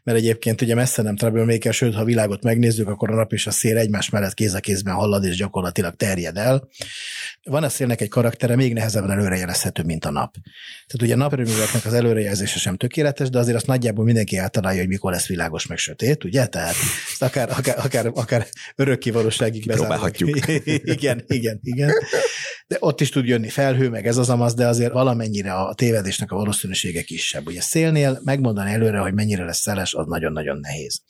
Mert 0.04 0.18
egyébként 0.18 0.62
ugye 0.62 0.76
messze 0.76 1.02
nem 1.02 1.16
troublemaker, 1.16 1.74
sőt, 1.74 1.94
ha 1.94 2.02
a 2.02 2.06
világot 2.06 2.44
megnézzük, 2.44 2.88
akkor 2.88 3.12
a 3.12 3.16
nap 3.16 3.34
és 3.34 3.48
a 3.48 3.52
szél 3.52 3.78
egymás 3.78 4.10
mellett 4.10 4.34
kéz 4.34 4.54
a 4.54 4.60
kézben 4.60 4.94
hallad, 4.94 5.24
és 5.24 5.36
gyakorlatilag 5.36 5.96
terjed 5.96 6.38
el. 6.38 6.68
Van 7.44 7.64
a 7.64 7.70
szélnek 7.70 8.02
egy 8.02 8.10
karaktere, 8.10 8.56
még 8.56 8.74
nehezebben 8.74 9.12
előrejelezhető, 9.12 9.84
mint 9.84 10.06
a 10.06 10.12
nap. 10.12 10.36
Tehát 10.88 11.02
ugye 11.02 11.14
a 11.14 11.18
naperőműveknek 11.18 11.86
az 11.86 11.94
előrejelzése 11.94 12.60
sem 12.60 12.78
tökéletes, 12.78 13.30
de 13.30 13.40
azért 13.40 13.56
azt 13.56 13.68
nagyjából 13.68 14.06
mindenki 14.06 14.38
általálja, 14.38 14.80
hogy 14.80 14.88
mikor 14.88 15.12
lesz 15.12 15.28
világos 15.28 15.68
meg 15.68 15.78
sötét, 15.78 16.24
ugye? 16.24 16.46
Tehát 16.46 16.76
ezt 17.12 17.24
akár, 17.24 17.50
akár, 17.58 17.78
akár, 17.78 18.06
akár 18.14 18.48
örökké 18.76 19.10
valóságig 19.10 19.66
bezárhatjuk. 19.66 20.40
igen, 20.96 21.24
igen, 21.28 21.60
igen. 21.64 21.92
De 22.68 22.78
ott 22.80 23.02
is 23.02 23.10
tud 23.10 23.28
jönni 23.28 23.50
felhő, 23.50 23.90
meg 23.90 24.08
ez 24.08 24.18
az 24.18 24.30
amaz, 24.30 24.54
de 24.54 24.68
azért 24.68 24.92
valamennyire 24.92 25.54
a 25.54 25.74
tévedésnek 25.74 26.32
a 26.32 26.36
valószínűsége 26.36 27.02
kisebb. 27.02 27.48
Ugye 27.48 27.62
szélnél 27.62 28.20
megmondani 28.24 28.72
előre, 28.72 29.00
hogy 29.00 29.14
mennyire 29.14 29.44
lesz 29.44 29.59
szeles, 29.60 29.94
az 29.94 30.06
nagyon-nagyon 30.08 30.60
nehéz. 30.60 31.02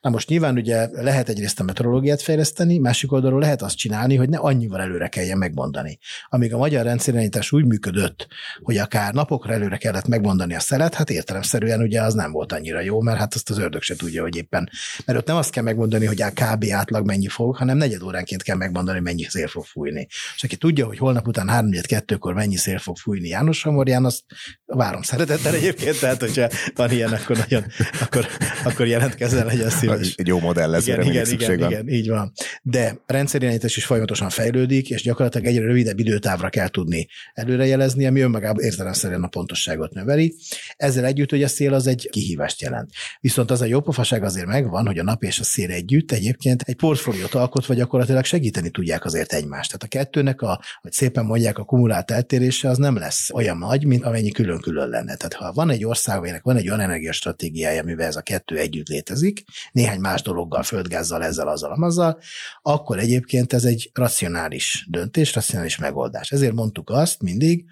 Na 0.00 0.10
most 0.10 0.28
nyilván 0.28 0.56
ugye 0.56 0.88
lehet 0.92 1.28
egyrészt 1.28 1.60
a 1.60 1.62
meteorológiát 1.62 2.22
fejleszteni, 2.22 2.78
másik 2.78 3.12
oldalról 3.12 3.40
lehet 3.40 3.62
azt 3.62 3.76
csinálni, 3.76 4.16
hogy 4.16 4.28
ne 4.28 4.38
annyival 4.38 4.80
előre 4.80 5.08
kelljen 5.08 5.38
megmondani. 5.38 5.98
Amíg 6.28 6.54
a 6.54 6.58
magyar 6.58 6.84
rendszerirányítás 6.84 7.52
úgy 7.52 7.64
működött, 7.64 8.26
hogy 8.62 8.76
akár 8.76 9.14
napokra 9.14 9.52
előre 9.52 9.76
kellett 9.76 10.06
megmondani 10.06 10.54
a 10.54 10.60
szelet, 10.60 10.94
hát 10.94 11.10
értelemszerűen 11.10 11.80
ugye 11.80 12.02
az 12.02 12.14
nem 12.14 12.32
volt 12.32 12.52
annyira 12.52 12.80
jó, 12.80 13.00
mert 13.00 13.18
hát 13.18 13.34
azt 13.34 13.50
az 13.50 13.58
ördög 13.58 13.82
se 13.82 13.96
tudja, 13.96 14.22
hogy 14.22 14.36
éppen. 14.36 14.70
Mert 15.04 15.18
ott 15.18 15.26
nem 15.26 15.36
azt 15.36 15.50
kell 15.50 15.62
megmondani, 15.62 16.06
hogy 16.06 16.22
a 16.22 16.30
kb. 16.30 16.64
átlag 16.70 17.06
mennyi 17.06 17.28
fog, 17.28 17.56
hanem 17.56 17.76
negyed 17.76 18.02
óránként 18.02 18.42
kell 18.42 18.56
megmondani, 18.56 19.00
mennyi 19.00 19.22
szél 19.22 19.48
fog 19.48 19.64
fújni. 19.64 20.06
És 20.36 20.44
aki 20.44 20.56
tudja, 20.56 20.86
hogy 20.86 20.98
holnap 20.98 21.26
után 21.26 21.48
3 21.48 21.70
kettőkor 21.82 22.34
mennyi 22.34 22.56
szél 22.56 22.78
fog 22.78 22.96
fújni 22.96 23.28
János 23.28 23.62
Hamorján, 23.62 24.04
azt 24.04 24.22
várom 24.64 25.02
szeretettel 25.02 25.54
egyébként, 25.54 26.00
tehát 26.00 26.20
hogyha 26.20 26.48
van 26.74 26.90
ilyen, 26.90 27.12
akkor 27.12 27.36
nagyon, 27.36 27.64
akkor, 28.00 28.26
akkor 28.64 28.86
jelentkezzen, 28.86 29.46
legyen 29.46 29.70
szíves. 29.92 30.14
Egy 30.16 30.26
jó 30.26 30.38
modell 30.38 30.70
lesz, 30.70 30.86
igen, 30.86 31.02
igen, 31.02 31.26
igen, 31.30 31.58
van. 31.58 31.70
igen, 31.70 31.88
így 31.88 32.08
van. 32.08 32.32
De 32.62 32.98
rendszerirányítás 33.06 33.76
is 33.76 33.84
folyamatosan 33.84 34.28
fejlődik, 34.28 34.90
és 34.90 35.02
gyakorlatilag 35.02 35.46
egyre 35.46 35.64
rövidebb 35.64 35.98
időtávra 35.98 36.48
kell 36.48 36.68
tudni 36.68 37.08
előrejelezni, 37.34 38.06
ami 38.06 38.20
önmagában 38.20 38.64
értelemszerűen 38.64 39.22
a 39.22 39.28
pontosságot 39.28 39.92
növeli. 39.92 40.34
Ezzel 40.76 41.04
együtt, 41.04 41.30
hogy 41.30 41.42
a 41.42 41.48
szél 41.48 41.74
az 41.74 41.86
egy 41.86 42.08
kihívást 42.10 42.60
jelent. 42.60 42.90
Viszont 43.20 43.50
az 43.50 43.60
a 43.60 43.64
jó 43.64 43.80
pofaság 43.80 44.24
azért 44.24 44.46
megvan, 44.46 44.86
hogy 44.86 44.98
a 44.98 45.02
nap 45.02 45.22
és 45.22 45.38
a 45.38 45.44
szél 45.44 45.70
együtt 45.70 46.12
egyébként 46.12 46.62
egy 46.62 46.76
portfóliót 46.76 47.34
alkotva 47.34 47.74
gyakorlatilag 47.74 48.24
segíteni 48.24 48.70
tudják 48.70 49.04
azért 49.04 49.32
egymást. 49.32 49.66
Tehát 49.66 49.82
a 49.82 49.98
kettőnek 49.98 50.42
a, 50.42 50.60
hogy 50.80 50.92
szépen 50.92 51.24
mondják, 51.24 51.58
a 51.58 51.64
kumulált 51.64 52.10
eltérése 52.10 52.68
az 52.68 52.78
nem 52.78 52.96
lesz 52.96 53.30
olyan 53.30 53.58
nagy, 53.58 53.86
mint 53.86 54.04
amennyi 54.04 54.30
külön-külön 54.30 54.88
lenne. 54.88 55.16
Tehát 55.16 55.34
ha 55.34 55.52
van 55.52 55.70
egy 55.70 55.84
ország, 55.84 56.40
van 56.42 56.56
egy 56.56 56.68
olyan 56.68 56.80
energiastratégiája, 56.80 57.82
mivel 57.82 58.06
ez 58.06 58.16
a 58.16 58.20
kettő 58.20 58.58
együtt 58.58 58.88
létezik, 58.88 59.44
néhány 59.76 60.00
más 60.00 60.22
dologgal, 60.22 60.62
földgázzal, 60.62 61.24
ezzel, 61.24 61.48
azzal, 61.48 61.82
azzal, 61.82 62.18
akkor 62.62 62.98
egyébként 62.98 63.52
ez 63.52 63.64
egy 63.64 63.90
racionális 63.94 64.86
döntés, 64.90 65.34
racionális 65.34 65.78
megoldás. 65.78 66.30
Ezért 66.30 66.52
mondtuk 66.52 66.90
azt 66.90 67.22
mindig, 67.22 67.64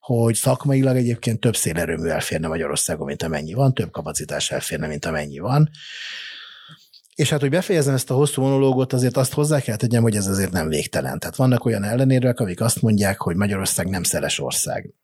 hogy 0.00 0.34
szakmailag 0.34 0.96
egyébként 0.96 1.40
több 1.40 1.56
szélerőmű 1.56 2.08
elférne 2.08 2.48
Magyarországon, 2.48 3.06
mint 3.06 3.22
amennyi 3.22 3.52
van, 3.54 3.74
több 3.74 3.90
kapacitás 3.90 4.50
elférne, 4.50 4.86
mint 4.86 5.04
amennyi 5.04 5.38
van. 5.38 5.70
És 7.14 7.30
hát, 7.30 7.40
hogy 7.40 7.50
befejezem 7.50 7.94
ezt 7.94 8.10
a 8.10 8.14
hosszú 8.14 8.42
monológot, 8.42 8.92
azért 8.92 9.16
azt 9.16 9.32
hozzá 9.32 9.60
kell 9.60 9.76
tegyem, 9.76 10.02
hogy 10.02 10.16
ez 10.16 10.26
azért 10.26 10.52
nem 10.52 10.68
végtelen. 10.68 11.18
Tehát 11.18 11.36
vannak 11.36 11.64
olyan 11.64 11.84
ellenérvek, 11.84 12.40
amik 12.40 12.60
azt 12.60 12.82
mondják, 12.82 13.20
hogy 13.20 13.36
Magyarország 13.36 13.88
nem 13.88 14.02
szeles 14.02 14.40
ország 14.40 14.94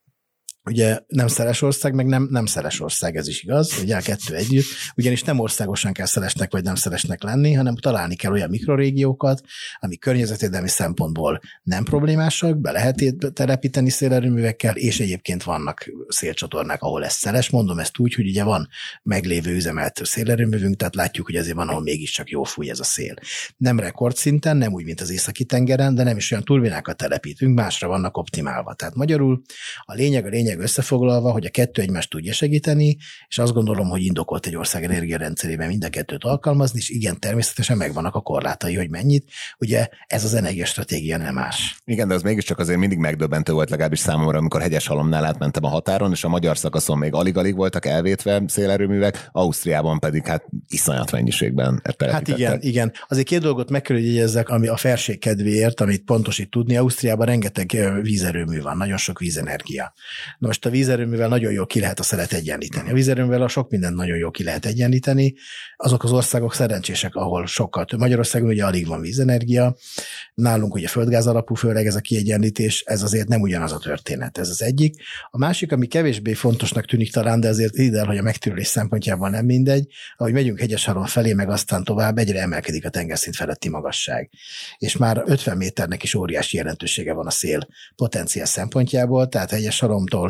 ugye 0.63 0.99
nem 1.07 1.27
szeles 1.27 1.61
ország, 1.61 1.93
meg 1.93 2.05
nem, 2.05 2.27
nem 2.31 2.45
szeles 2.45 2.79
ország, 2.79 3.15
ez 3.15 3.27
is 3.27 3.43
igaz, 3.43 3.79
ugye 3.81 3.95
a 3.95 4.01
kettő 4.01 4.35
együtt, 4.35 4.65
ugyanis 4.95 5.23
nem 5.23 5.39
országosan 5.39 5.91
kell 5.91 6.05
szelesnek 6.05 6.51
vagy 6.51 6.63
nem 6.63 6.75
szelesnek 6.75 7.23
lenni, 7.23 7.53
hanem 7.53 7.75
találni 7.75 8.15
kell 8.15 8.31
olyan 8.31 8.49
mikrorégiókat, 8.49 9.41
ami 9.79 9.97
környezetvédelmi 9.97 10.67
szempontból 10.67 11.39
nem 11.63 11.83
problémásak, 11.83 12.57
be 12.57 12.71
lehet 12.71 13.03
telepíteni 13.33 13.89
szélerőművekkel, 13.89 14.75
és 14.75 14.99
egyébként 14.99 15.43
vannak 15.43 15.91
szélcsatornák, 16.07 16.81
ahol 16.81 17.05
ez 17.05 17.13
szeles. 17.13 17.49
Mondom 17.49 17.79
ezt 17.79 17.99
úgy, 17.99 18.13
hogy 18.13 18.27
ugye 18.27 18.43
van 18.43 18.67
meglévő 19.03 19.55
üzemelt 19.55 20.05
szélerőművünk, 20.05 20.75
tehát 20.75 20.95
látjuk, 20.95 21.25
hogy 21.25 21.35
azért 21.35 21.55
van, 21.55 21.67
ahol 21.67 21.81
mégiscsak 21.81 22.29
jó 22.29 22.43
fúj 22.43 22.69
ez 22.69 22.79
a 22.79 22.83
szél. 22.83 23.13
Nem 23.57 23.79
rekordszinten, 23.79 24.57
nem 24.57 24.73
úgy, 24.73 24.85
mint 24.85 25.01
az 25.01 25.11
északi 25.11 25.45
tengeren, 25.45 25.95
de 25.95 26.03
nem 26.03 26.17
is 26.17 26.31
olyan 26.31 26.43
turbinákat 26.43 26.97
telepítünk, 26.97 27.55
másra 27.55 27.87
vannak 27.87 28.17
optimálva. 28.17 28.73
Tehát 28.73 28.95
magyarul 28.95 29.41
a 29.81 29.93
lényeg, 29.93 30.25
a 30.25 30.29
lényeg 30.29 30.50
lényeg 30.51 30.63
összefoglalva, 30.63 31.31
hogy 31.31 31.45
a 31.45 31.49
kettő 31.49 31.81
egymást 31.81 32.09
tudja 32.09 32.33
segíteni, 32.33 32.97
és 33.27 33.37
azt 33.37 33.53
gondolom, 33.53 33.89
hogy 33.89 34.03
indokolt 34.03 34.45
egy 34.45 34.55
ország 34.55 34.83
energiarendszerében 34.83 35.67
mind 35.67 35.83
a 35.83 35.89
kettőt 35.89 36.23
alkalmazni, 36.23 36.79
és 36.79 36.89
igen, 36.89 37.19
természetesen 37.19 37.77
megvannak 37.77 38.15
a 38.15 38.21
korlátai, 38.21 38.75
hogy 38.75 38.89
mennyit. 38.89 39.31
Ugye 39.57 39.87
ez 40.07 40.23
az 40.23 40.33
energiastratégia 40.33 41.17
nem 41.17 41.33
más. 41.33 41.81
Igen, 41.85 42.07
de 42.07 42.13
az 42.13 42.21
mégiscsak 42.21 42.59
azért 42.59 42.79
mindig 42.79 42.97
megdöbbentő 42.97 43.53
volt 43.53 43.69
legalábbis 43.69 43.99
számomra, 43.99 44.37
amikor 44.37 44.61
hegyes 44.61 44.87
halomnál 44.87 45.25
átmentem 45.25 45.63
a 45.63 45.67
határon, 45.67 46.11
és 46.11 46.23
a 46.23 46.29
magyar 46.29 46.57
szakaszon 46.57 46.97
még 46.97 47.13
alig-alig 47.13 47.55
voltak 47.55 47.85
elvétve 47.85 48.43
szélerőművek, 48.47 49.29
Ausztriában 49.31 49.99
pedig 49.99 50.27
hát 50.27 50.45
iszonyat 50.67 51.11
mennyiségben 51.11 51.81
Hát 51.99 52.27
igen, 52.27 52.61
igen. 52.61 52.91
Azért 53.07 53.27
két 53.27 53.41
dolgot 53.41 53.69
meg 53.69 53.81
kell, 53.81 53.95
hogy 53.95 54.05
jegyezzek, 54.05 54.49
ami 54.49 54.67
a 54.67 54.77
felség 54.77 55.19
kedvéért, 55.19 55.81
amit 55.81 56.03
pontosít 56.03 56.49
tudni. 56.49 56.77
Ausztriában 56.77 57.25
rengeteg 57.25 57.77
vízerőmű 58.01 58.61
van, 58.61 58.77
nagyon 58.77 58.97
sok 58.97 59.19
vízenergia. 59.19 59.93
Na 60.41 60.47
most 60.47 60.65
a 60.65 60.69
vízerőművel 60.69 61.27
nagyon 61.27 61.51
jól 61.51 61.65
ki 61.65 61.79
lehet 61.79 61.99
a 61.99 62.03
szeret 62.03 62.33
egyenlíteni. 62.33 62.89
A 62.89 62.93
vízerőművel 62.93 63.41
a 63.41 63.47
sok 63.47 63.69
mindent 63.69 63.95
nagyon 63.95 64.17
jól 64.17 64.31
ki 64.31 64.43
lehet 64.43 64.65
egyenlíteni. 64.65 65.33
Azok 65.75 66.03
az 66.03 66.11
országok 66.11 66.53
szerencsések, 66.53 67.15
ahol 67.15 67.45
sokkal 67.45 67.85
több. 67.85 67.99
Magyarországon 67.99 68.49
ugye 68.49 68.65
alig 68.65 68.87
van 68.87 69.01
vízenergia, 69.01 69.75
nálunk 70.33 70.73
ugye 70.73 70.87
földgáz 70.87 71.27
alapú, 71.27 71.55
főleg 71.55 71.85
ez 71.85 71.95
a 71.95 71.99
kiegyenlítés, 71.99 72.83
ez 72.85 73.03
azért 73.03 73.27
nem 73.27 73.41
ugyanaz 73.41 73.71
a 73.71 73.77
történet. 73.77 74.37
Ez 74.37 74.49
az 74.49 74.61
egyik. 74.61 74.95
A 75.29 75.37
másik, 75.37 75.71
ami 75.71 75.87
kevésbé 75.87 76.33
fontosnak 76.33 76.85
tűnik 76.85 77.11
talán, 77.11 77.39
de 77.39 77.47
azért 77.47 77.75
ide, 77.75 78.05
hogy 78.05 78.17
a 78.17 78.21
megtérülés 78.21 78.67
szempontjából 78.67 79.29
nem 79.29 79.45
mindegy, 79.45 79.87
ahogy 80.17 80.33
megyünk 80.33 80.59
Hegyesharon 80.59 81.05
felé, 81.05 81.33
meg 81.33 81.49
aztán 81.49 81.83
tovább, 81.83 82.17
egyre 82.17 82.41
emelkedik 82.41 82.85
a 82.85 82.89
tengerszint 82.89 83.35
feletti 83.35 83.69
magasság. 83.69 84.29
És 84.77 84.97
már 84.97 85.23
50 85.25 85.57
méternek 85.57 86.03
is 86.03 86.13
óriási 86.13 86.57
jelentősége 86.57 87.13
van 87.13 87.25
a 87.25 87.31
szél 87.31 87.67
potenciál 87.95 88.45
szempontjából, 88.45 89.27
tehát 89.27 89.49
Hegyesharomtól 89.49 90.29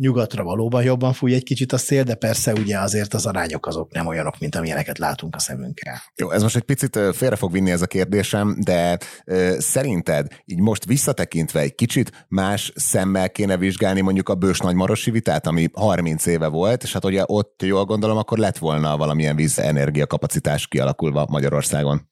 nyugatra 0.00 0.44
valóban 0.44 0.82
jobban 0.82 1.12
fúj 1.12 1.34
egy 1.34 1.42
kicsit 1.42 1.72
a 1.72 1.78
szél, 1.78 2.02
de 2.02 2.14
persze 2.14 2.52
ugye 2.52 2.78
azért 2.78 3.14
az 3.14 3.26
arányok 3.26 3.66
azok 3.66 3.92
nem 3.92 4.06
olyanok, 4.06 4.38
mint 4.38 4.54
amilyeneket 4.54 4.98
látunk 4.98 5.34
a 5.34 5.38
szemünkkel. 5.38 6.02
Jó, 6.14 6.30
ez 6.30 6.42
most 6.42 6.56
egy 6.56 6.62
picit 6.62 6.98
félre 7.12 7.36
fog 7.36 7.52
vinni 7.52 7.70
ez 7.70 7.82
a 7.82 7.86
kérdésem, 7.86 8.56
de 8.64 8.98
ö, 9.24 9.54
szerinted 9.58 10.26
így 10.44 10.60
most 10.60 10.84
visszatekintve 10.84 11.60
egy 11.60 11.74
kicsit 11.74 12.26
más 12.28 12.72
szemmel 12.74 13.30
kéne 13.30 13.56
vizsgálni 13.56 14.00
mondjuk 14.00 14.28
a 14.28 14.34
Bős 14.34 14.58
Nagymarosi 14.58 15.10
vitát, 15.10 15.46
ami 15.46 15.68
30 15.72 16.26
éve 16.26 16.46
volt, 16.46 16.82
és 16.82 16.92
hát 16.92 17.04
ugye 17.04 17.22
ott 17.26 17.62
jól 17.62 17.84
gondolom, 17.84 18.16
akkor 18.16 18.38
lett 18.38 18.58
volna 18.58 18.96
valamilyen 18.96 19.36
vízenergia 19.36 20.06
kapacitás 20.06 20.66
kialakulva 20.66 21.26
Magyarországon. 21.30 22.08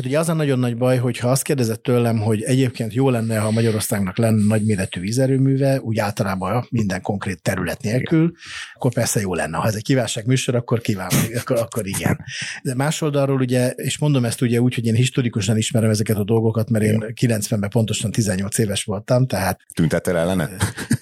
Hát 0.00 0.08
ugye 0.08 0.18
az 0.18 0.28
a 0.28 0.32
nagyon 0.32 0.58
nagy 0.58 0.76
baj, 0.76 0.98
hogy 0.98 1.18
ha 1.18 1.30
azt 1.30 1.42
kérdezett 1.42 1.82
tőlem, 1.82 2.18
hogy 2.18 2.42
egyébként 2.42 2.94
jó 2.94 3.10
lenne, 3.10 3.38
ha 3.38 3.50
Magyarországnak 3.50 4.18
lenne 4.18 4.44
nagyméretű 4.46 5.00
vízerőműve, 5.00 5.80
úgy 5.80 5.98
általában 5.98 6.66
minden 6.70 7.00
konkrét 7.00 7.42
terület 7.42 7.82
nélkül, 7.82 8.32
akkor 8.74 8.92
persze 8.92 9.20
jó 9.20 9.34
lenne. 9.34 9.56
Ha 9.56 9.66
ez 9.66 9.74
egy 9.74 9.82
kívánság 9.82 10.26
műsor, 10.26 10.54
akkor 10.54 10.80
kíván, 10.80 11.10
akkor, 11.40 11.56
akkor 11.56 11.86
igen. 11.86 12.24
De 12.62 12.74
más 12.74 13.02
oldalról 13.02 13.40
ugye, 13.40 13.70
és 13.70 13.98
mondom 13.98 14.24
ezt 14.24 14.40
ugye 14.40 14.60
úgy, 14.60 14.74
hogy 14.74 14.86
én 14.86 14.94
historikusan 14.94 15.56
ismerem 15.56 15.90
ezeket 15.90 16.16
a 16.16 16.24
dolgokat, 16.24 16.70
mert 16.70 16.84
én 16.84 17.04
90-ben 17.20 17.70
pontosan 17.70 18.10
18 18.10 18.58
éves 18.58 18.84
voltam, 18.84 19.26
tehát... 19.26 19.60
Tüntettél 19.74 20.16
ellene? 20.16 20.50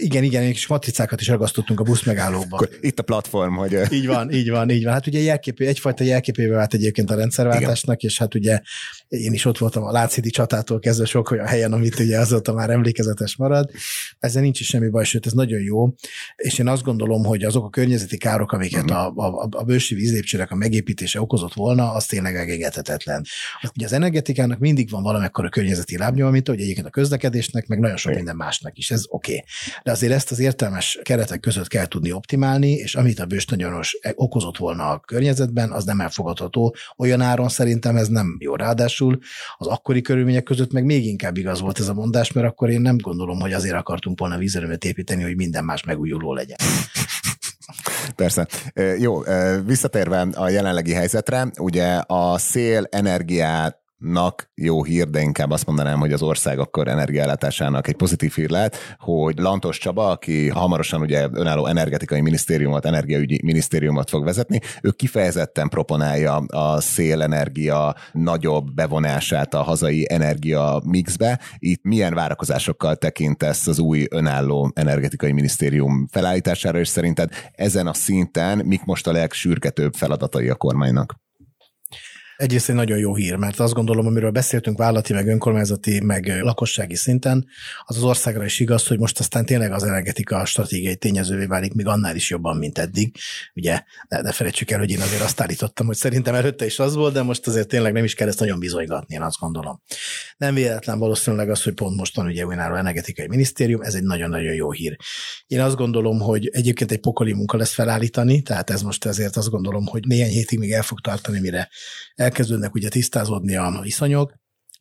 Igen, 0.08 0.22
igen, 0.22 0.42
és 0.42 0.66
matricákat 0.66 1.20
is 1.20 1.28
ragasztottunk 1.28 1.80
a 1.80 1.82
buszmegállóba. 1.82 2.56
Akkor 2.56 2.68
itt 2.80 2.98
a 2.98 3.02
platform, 3.02 3.54
hogy... 3.54 3.78
Így 3.90 4.06
van, 4.06 4.32
így 4.32 4.50
van, 4.50 4.70
így 4.70 4.84
van. 4.84 4.92
Hát 4.92 5.06
ugye 5.06 5.18
jelképé, 5.18 5.66
egyfajta 5.66 6.04
jelképével 6.04 6.56
vált 6.56 6.74
egyébként 6.74 7.10
a 7.10 7.14
rendszerváltásnak, 7.14 8.02
igen. 8.02 8.10
és 8.10 8.18
hát 8.18 8.34
ugye 8.34 8.60
én 9.08 9.32
is 9.32 9.44
ott 9.44 9.58
voltam 9.58 9.82
a 9.82 9.90
Lácidi 9.90 10.30
csatától 10.30 10.78
kezdve 10.78 11.04
sok 11.04 11.30
olyan 11.30 11.46
helyen, 11.46 11.72
amit 11.72 11.98
ugye 11.98 12.18
azóta 12.18 12.52
már 12.52 12.70
emlékezetes 12.70 13.36
marad. 13.36 13.70
Ezzel 14.18 14.42
nincs 14.42 14.60
is 14.60 14.66
semmi 14.66 14.88
baj, 14.88 15.04
sőt, 15.04 15.26
ez 15.26 15.32
nagyon 15.32 15.60
jó. 15.60 15.88
És 16.36 16.58
én 16.58 16.68
azt 16.68 16.82
gondolom, 16.82 17.24
hogy 17.24 17.44
azok 17.44 17.64
a 17.64 17.70
környezeti 17.70 18.16
károk, 18.16 18.52
amiket 18.52 18.84
mhm. 18.84 18.92
a, 18.92 19.12
a, 19.16 19.48
a 19.50 19.62
bősi 19.62 19.94
vízlépcsőnek 19.94 20.50
a 20.50 20.54
megépítése 20.54 21.20
okozott 21.20 21.54
volna, 21.54 21.92
az 21.92 22.06
tényleg 22.06 22.34
megengedhetetlen. 22.34 23.24
Ugye 23.74 23.86
az 23.86 23.92
energetikának 23.92 24.58
mindig 24.58 24.90
van 24.90 25.02
valamekkor 25.02 25.44
a 25.44 25.48
környezeti 25.48 25.98
lábnyoma, 25.98 26.30
mint 26.30 26.48
hogy 26.48 26.60
egyébként 26.60 26.86
a 26.86 26.90
közlekedésnek, 26.90 27.66
meg 27.66 27.78
nagyon 27.78 27.96
sok 27.96 28.14
minden 28.14 28.36
másnak 28.36 28.78
is. 28.78 28.90
Ez 28.90 29.04
oké. 29.08 29.32
Okay. 29.32 29.44
De 29.82 29.90
azért 29.90 30.12
ezt 30.12 30.30
az 30.30 30.38
értelmes 30.38 30.98
keretek 31.02 31.40
között 31.40 31.68
kell 31.68 31.86
tudni 31.86 32.12
optimálni, 32.12 32.70
és 32.70 32.94
amit 32.94 33.20
a 33.20 33.26
bős 33.26 33.46
nagyon 33.46 33.80
okozott 34.14 34.56
volna 34.56 34.88
a 34.88 34.98
környezetben, 34.98 35.70
az 35.70 35.84
nem 35.84 36.00
elfogadható. 36.00 36.74
Olyan 36.96 37.20
áron 37.20 37.48
szerintem 37.48 37.96
ez 37.96 38.08
nem 38.08 38.36
jó. 38.40 38.56
Ráadásul 38.56 38.97
az 39.56 39.66
akkori 39.66 40.00
körülmények 40.00 40.42
között 40.42 40.72
meg 40.72 40.84
még 40.84 41.06
inkább 41.06 41.36
igaz 41.36 41.60
volt 41.60 41.78
ez 41.78 41.88
a 41.88 41.94
mondás, 41.94 42.32
mert 42.32 42.46
akkor 42.46 42.70
én 42.70 42.80
nem 42.80 42.96
gondolom, 42.96 43.40
hogy 43.40 43.52
azért 43.52 43.74
akartunk 43.74 44.18
volna 44.18 44.38
vízerőmet 44.38 44.84
építeni, 44.84 45.22
hogy 45.22 45.36
minden 45.36 45.64
más 45.64 45.84
megújuló 45.84 46.34
legyen. 46.34 46.58
Persze. 48.16 48.48
Jó, 48.98 49.22
visszatérve 49.64 50.20
a 50.20 50.48
jelenlegi 50.48 50.92
helyzetre, 50.92 51.50
ugye 51.58 51.94
a 52.06 52.38
szél 52.38 52.86
energiát 52.90 53.78
nak 53.98 54.50
jó 54.54 54.84
hír, 54.84 55.10
de 55.10 55.20
inkább 55.20 55.50
azt 55.50 55.66
mondanám, 55.66 55.98
hogy 55.98 56.12
az 56.12 56.22
ország 56.22 56.58
akkor 56.58 56.88
energiállátásának 56.88 57.88
egy 57.88 57.96
pozitív 57.96 58.32
hír 58.34 58.50
lehet, 58.50 58.76
hogy 58.98 59.38
Lantos 59.38 59.78
Csaba, 59.78 60.10
aki 60.10 60.48
hamarosan 60.48 61.00
ugye 61.00 61.28
önálló 61.32 61.66
energetikai 61.66 62.20
minisztériumot, 62.20 62.86
energiaügyi 62.86 63.40
minisztériumot 63.44 64.08
fog 64.08 64.24
vezetni, 64.24 64.60
ő 64.82 64.90
kifejezetten 64.90 65.68
proponálja 65.68 66.36
a 66.36 66.80
szélenergia 66.80 67.96
nagyobb 68.12 68.74
bevonását 68.74 69.54
a 69.54 69.62
hazai 69.62 70.06
energia 70.10 70.82
mixbe. 70.84 71.40
Itt 71.58 71.82
milyen 71.82 72.14
várakozásokkal 72.14 72.96
tekintesz 72.96 73.66
az 73.66 73.78
új 73.78 74.06
önálló 74.10 74.70
energetikai 74.74 75.32
minisztérium 75.32 76.06
felállítására, 76.10 76.78
és 76.78 76.88
szerinted 76.88 77.30
ezen 77.52 77.86
a 77.86 77.94
szinten 77.94 78.58
mik 78.58 78.84
most 78.84 79.06
a 79.06 79.12
legsürgetőbb 79.12 79.94
feladatai 79.94 80.48
a 80.48 80.54
kormánynak? 80.54 81.26
Egyrészt 82.38 82.68
egy 82.68 82.74
nagyon 82.74 82.98
jó 82.98 83.14
hír, 83.14 83.34
mert 83.34 83.60
azt 83.60 83.72
gondolom, 83.72 84.06
amiről 84.06 84.30
beszéltünk 84.30 84.78
vállalati, 84.78 85.12
meg 85.12 85.26
önkormányzati, 85.26 86.00
meg 86.00 86.42
lakossági 86.42 86.94
szinten, 86.94 87.46
az 87.84 87.96
az 87.96 88.02
országra 88.02 88.44
is 88.44 88.60
igaz, 88.60 88.86
hogy 88.86 88.98
most 88.98 89.18
aztán 89.18 89.44
tényleg 89.44 89.72
az 89.72 89.82
energetika 89.82 90.44
stratégiai 90.44 90.96
tényezővé 90.96 91.44
válik, 91.44 91.74
még 91.74 91.86
annál 91.86 92.16
is 92.16 92.30
jobban, 92.30 92.56
mint 92.56 92.78
eddig. 92.78 93.16
Ugye, 93.54 93.82
ne, 94.08 94.20
ne 94.20 94.32
felejtsük 94.32 94.70
el, 94.70 94.78
hogy 94.78 94.90
én 94.90 95.00
azért 95.00 95.22
azt 95.22 95.40
állítottam, 95.40 95.86
hogy 95.86 95.96
szerintem 95.96 96.34
előtte 96.34 96.64
is 96.64 96.78
az 96.78 96.94
volt, 96.94 97.12
de 97.12 97.22
most 97.22 97.46
azért 97.46 97.68
tényleg 97.68 97.92
nem 97.92 98.04
is 98.04 98.14
kell 98.14 98.28
ezt 98.28 98.40
nagyon 98.40 98.58
bizonygatni, 98.58 99.14
én 99.14 99.22
azt 99.22 99.38
gondolom. 99.38 99.82
Nem 100.36 100.54
véletlen 100.54 100.98
valószínűleg 100.98 101.50
az, 101.50 101.62
hogy 101.62 101.74
pont 101.74 101.96
most 101.96 102.16
van 102.16 102.26
ugye 102.26 102.44
önálló 102.44 102.74
energetikai 102.74 103.26
minisztérium, 103.28 103.82
ez 103.82 103.94
egy 103.94 104.02
nagyon-nagyon 104.02 104.54
jó 104.54 104.70
hír. 104.70 104.96
Én 105.46 105.60
azt 105.60 105.76
gondolom, 105.76 106.18
hogy 106.20 106.48
egyébként 106.52 106.92
egy 106.92 107.00
pokoli 107.00 107.32
munka 107.32 107.56
lesz 107.56 107.74
felállítani, 107.74 108.42
tehát 108.42 108.70
ez 108.70 108.82
most 108.82 109.04
ezért 109.04 109.36
azt 109.36 109.50
gondolom, 109.50 109.86
hogy 109.86 110.06
néhány 110.06 110.30
hétig 110.30 110.58
még 110.58 110.72
el 110.72 110.82
fog 110.82 111.00
tartani, 111.00 111.40
mire 111.40 111.68
elkezdődnek 112.28 112.74
ugye 112.74 112.88
tisztázódni 112.88 113.56
a 113.56 113.78
viszonyok. 113.82 114.32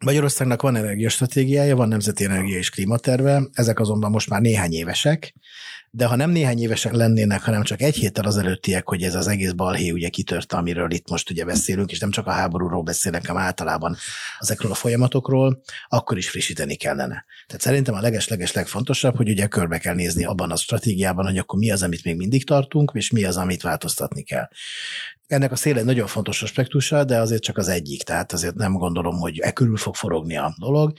Magyarországnak 0.06 0.62
van 0.62 0.76
energiastratégiája, 0.76 1.76
van 1.76 1.88
nemzeti 1.88 2.24
energia 2.24 2.58
és 2.58 2.70
klímaterve, 2.70 3.44
ezek 3.54 3.80
azonban 3.80 4.12
most 4.12 4.30
már 4.30 4.42
néhány 4.42 4.74
évesek, 4.74 5.34
de 5.92 6.06
ha 6.06 6.16
nem 6.16 6.30
néhány 6.30 6.60
évesek 6.60 6.94
lennének, 6.94 7.42
hanem 7.42 7.64
csak 7.64 7.82
egy 7.82 7.96
héttel 7.96 8.26
az 8.26 8.38
előttiek, 8.38 8.88
hogy 8.88 9.04
ez 9.04 9.16
az 9.16 9.28
egész 9.28 9.52
balhé 9.52 9.90
ugye 9.90 10.10
kitört, 10.10 10.54
amiről 10.54 10.92
itt 10.92 11.10
most 11.10 11.30
ugye 11.30 11.46
beszélünk, 11.46 11.92
és 11.92 12.00
nem 12.00 12.12
csak 12.12 12.28
a 12.28 12.32
háborúról 12.32 12.84
beszélnek, 12.84 13.28
hanem 13.28 13.44
általában 13.44 13.98
ezekről 14.40 14.72
a 14.72 14.76
folyamatokról, 14.76 15.62
akkor 15.88 16.18
is 16.18 16.30
frissíteni 16.30 16.76
kellene. 16.76 17.26
Tehát 17.48 17.62
szerintem 17.62 17.96
a 17.96 18.02
leges-leges 18.02 18.52
legfontosabb, 18.52 19.16
hogy 19.16 19.30
ugye 19.30 19.48
körbe 19.48 19.78
kell 19.78 19.96
nézni 19.96 20.26
abban 20.26 20.52
a 20.52 20.56
stratégiában, 20.56 21.26
hogy 21.26 21.38
akkor 21.38 21.60
mi 21.60 21.72
az, 21.72 21.84
amit 21.84 22.04
még 22.04 22.16
mindig 22.16 22.46
tartunk, 22.46 22.92
és 22.94 23.12
mi 23.12 23.24
az, 23.24 23.38
amit 23.38 23.62
változtatni 23.62 24.24
kell. 24.24 24.48
Ennek 25.28 25.52
a 25.52 25.56
széle 25.56 25.84
nagyon 25.84 26.08
fontos 26.08 26.44
aspektusa, 26.44 27.04
de 27.04 27.20
azért 27.20 27.42
csak 27.42 27.58
az 27.58 27.68
egyik, 27.68 28.04
tehát 28.04 28.34
azért 28.34 28.56
nem 28.56 28.74
gondolom, 28.74 29.20
hogy 29.20 29.40
e 29.40 29.52
körül 29.52 29.78
fog 29.78 29.96
forogni 29.96 30.38
a 30.38 30.56
dolog, 30.60 30.94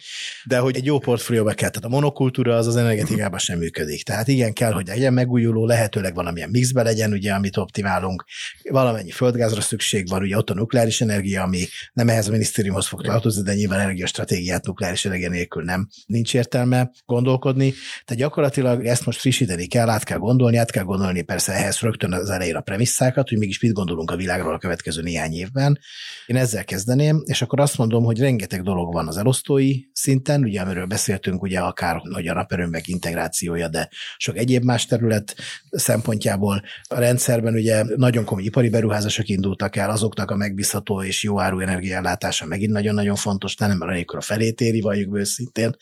de 0.44 0.58
hogy 0.58 0.76
egy 0.76 0.84
jó 0.84 0.98
portfólióba 0.98 1.52
kell, 1.52 1.68
tehát 1.68 1.84
a 1.84 1.88
monokultúra 1.88 2.56
az 2.56 2.66
az 2.66 2.76
energetikában 2.76 3.38
sem 3.38 3.58
működik. 3.58 4.02
Tehát 4.02 4.28
igen, 4.28 4.52
kell, 4.52 4.72
hogy 4.72 4.86
legyen 4.86 5.12
megújuló, 5.12 5.66
lehetőleg 5.66 6.14
valamilyen 6.14 6.50
mixbe 6.50 6.82
legyen, 6.82 7.12
ugye, 7.12 7.32
amit 7.32 7.56
optimálunk, 7.56 8.24
valamennyi 8.70 9.10
földgázra 9.10 9.60
szükség 9.60 10.08
van, 10.08 10.22
ugye 10.22 10.36
ott 10.36 10.50
a 10.50 10.54
nukleáris 10.54 11.00
energia, 11.00 11.42
ami 11.42 11.64
nem 11.92 12.08
ehhez 12.08 12.28
a 12.28 12.30
minisztériumhoz 12.30 12.86
fog 12.86 13.02
tartozni, 13.02 13.42
de 13.42 13.54
nyilván 13.54 13.80
energiastratégiát 13.80 14.66
nukleáris 14.66 15.04
energia 15.04 15.28
nélkül 15.28 15.64
nem 15.64 15.88
nincs 16.06 16.34
értelme 16.34 16.90
gondolkodni. 17.06 17.72
Tehát 18.04 18.22
gyakorlatilag 18.22 18.86
ezt 18.86 19.06
most 19.06 19.20
frissíteni 19.20 19.66
kell, 19.66 19.88
át 19.88 20.04
kell 20.04 20.18
gondolni, 20.18 20.56
át 20.56 20.70
kell 20.70 20.84
gondolni 20.84 21.22
persze 21.22 21.52
ehhez 21.52 21.78
rögtön 21.78 22.12
az 22.12 22.30
elején 22.30 22.56
a 22.56 22.60
premisszákat, 22.60 23.28
hogy 23.28 23.38
mégis 23.38 23.60
mit 23.60 23.72
gondolunk 23.72 24.10
a 24.10 24.16
világról 24.18 24.54
a 24.54 24.58
következő 24.58 25.02
néhány 25.02 25.32
évben. 25.32 25.78
Én 26.26 26.36
ezzel 26.36 26.64
kezdeném, 26.64 27.22
és 27.24 27.42
akkor 27.42 27.60
azt 27.60 27.78
mondom, 27.78 28.04
hogy 28.04 28.18
rengeteg 28.18 28.62
dolog 28.62 28.92
van 28.92 29.08
az 29.08 29.16
elosztói 29.16 29.80
szinten, 29.92 30.42
ugye 30.42 30.60
amiről 30.60 30.86
beszéltünk, 30.86 31.42
ugye 31.42 31.58
akár 31.58 32.00
hogy 32.12 32.26
a 32.26 32.34
naperőmek 32.34 32.88
integrációja, 32.88 33.68
de 33.68 33.88
sok 34.16 34.36
egyéb 34.36 34.64
más 34.64 34.86
terület 34.86 35.36
szempontjából 35.70 36.62
a 36.88 36.98
rendszerben 36.98 37.54
ugye 37.54 37.84
nagyon 37.96 38.24
komoly 38.24 38.44
ipari 38.44 38.68
beruházások 38.68 39.28
indultak 39.28 39.76
el, 39.76 39.90
azoknak 39.90 40.30
a 40.30 40.36
megbízható 40.36 41.02
és 41.02 41.22
jó 41.22 41.40
áru 41.40 41.60
energiállátása 41.60 42.46
megint 42.46 42.72
nagyon-nagyon 42.72 43.16
fontos, 43.16 43.56
nem 43.56 43.76
mert 43.78 44.10
a 44.10 44.20
felét 44.20 44.60
éri, 44.60 44.80
valljuk 44.80 45.16
őszintén. 45.16 45.76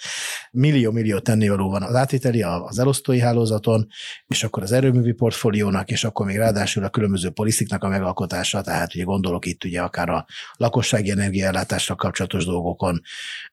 Millió-millió 0.51 1.19
tennivaló 1.19 1.71
van 1.71 1.83
az 1.83 1.95
átviteli, 1.95 2.43
az 2.43 2.79
elosztói 2.79 3.21
hálózaton, 3.21 3.87
és 4.27 4.45
akkor 4.45 4.63
az 4.63 4.73
erőművi 4.73 5.13
portfóliónak, 5.13 5.91
és 5.91 6.05
akkor 6.05 6.27
még 6.27 6.37
ráadásul 6.37 6.85
a 6.85 6.89
különböző 6.89 7.31
polisziknak 7.31 7.85
a 7.85 7.89
megalkotása 7.89 8.26
alkotása, 8.27 8.61
tehát 8.61 8.95
ugye 8.95 9.05
gondolok 9.05 9.47
itt 9.47 9.65
ugye 9.65 9.81
akár 9.81 10.09
a 10.09 10.27
lakossági 10.57 11.11
energiállátásra 11.11 11.95
kapcsolatos 11.95 12.45
dolgokon, 12.45 13.03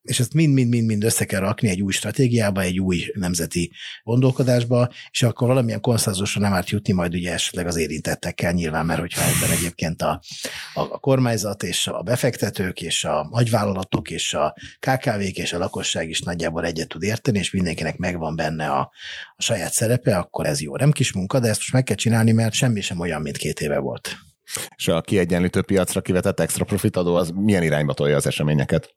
és 0.01 0.19
ezt 0.19 0.33
mind-mind-mind 0.33 1.03
össze 1.03 1.25
kell 1.25 1.39
rakni 1.39 1.69
egy 1.69 1.81
új 1.81 1.91
stratégiába, 1.91 2.61
egy 2.61 2.79
új 2.79 3.05
nemzeti 3.13 3.71
gondolkodásba, 4.03 4.89
és 5.11 5.23
akkor 5.23 5.47
valamilyen 5.47 5.81
konszenzusra 5.81 6.41
nem 6.41 6.53
árt 6.53 6.69
jutni 6.69 6.93
majd 6.93 7.13
ugye 7.13 7.33
esetleg 7.33 7.67
az 7.67 7.75
érintettekkel 7.75 8.51
nyilván, 8.51 8.85
mert 8.85 8.99
hogyha 8.99 9.21
ebben 9.21 9.57
egyébként 9.57 10.01
a, 10.01 10.21
a, 10.73 10.81
a 10.81 10.99
kormányzat 10.99 11.63
és 11.63 11.87
a 11.87 12.01
befektetők 12.01 12.81
és 12.81 13.03
a 13.03 13.27
nagyvállalatok 13.31 14.09
és 14.09 14.33
a 14.33 14.55
KKV-k 14.79 15.37
és 15.37 15.53
a 15.53 15.57
lakosság 15.57 16.09
is 16.09 16.21
nagyjából 16.21 16.65
egyet 16.65 16.87
tud 16.87 17.03
érteni, 17.03 17.39
és 17.39 17.51
mindenkinek 17.51 17.97
megvan 17.97 18.35
benne 18.35 18.69
a, 18.69 18.91
a 19.35 19.41
saját 19.41 19.73
szerepe, 19.73 20.17
akkor 20.17 20.45
ez 20.45 20.61
jó. 20.61 20.75
Nem 20.75 20.91
kis 20.91 21.13
munka, 21.13 21.39
de 21.39 21.47
ezt 21.47 21.57
most 21.57 21.73
meg 21.73 21.83
kell 21.83 21.95
csinálni, 21.95 22.31
mert 22.31 22.53
semmi 22.53 22.81
sem 22.81 22.99
olyan, 22.99 23.21
mint 23.21 23.37
két 23.37 23.59
éve 23.59 23.79
volt. 23.79 24.17
És 24.75 24.87
a 24.87 25.01
kiegyenlítő 25.01 25.61
piacra 25.61 26.01
kivetett 26.01 26.39
extra 26.39 26.65
profit 26.65 26.95
adó 26.95 27.15
az 27.15 27.31
milyen 27.35 27.63
irányba 27.63 27.93
tolja 27.93 28.15
az 28.15 28.27
eseményeket? 28.27 28.95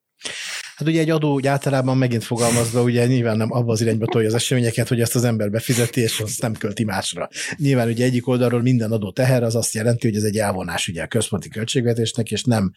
Hát 0.77 0.89
ugye 0.89 1.01
egy 1.01 1.11
adó 1.11 1.33
úgy 1.33 1.47
általában 1.47 1.97
megint 1.97 2.25
fogalmazva, 2.25 2.83
ugye 2.83 3.07
nyilván 3.07 3.37
nem 3.37 3.53
abba 3.53 3.73
az 3.73 3.81
irányba 3.81 4.07
tolja 4.07 4.29
az 4.29 4.35
eseményeket, 4.35 4.89
hogy 4.89 5.01
ezt 5.01 5.15
az 5.15 5.25
ember 5.25 5.51
befizeti, 5.51 6.01
és 6.01 6.21
azt 6.21 6.41
nem 6.41 6.53
költi 6.53 6.85
másra. 6.85 7.29
Nyilván 7.57 7.89
ugye 7.89 8.05
egyik 8.05 8.29
oldalról 8.29 8.63
minden 8.63 8.93
adó 8.93 9.11
teher, 9.11 9.43
az 9.43 9.55
azt 9.55 9.75
jelenti, 9.75 10.07
hogy 10.07 10.17
ez 10.17 10.23
egy 10.23 10.39
elvonás 10.39 10.89
ugye 10.89 11.03
a 11.03 11.07
központi 11.07 11.49
költségvetésnek, 11.49 12.31
és 12.31 12.43
nem, 12.43 12.73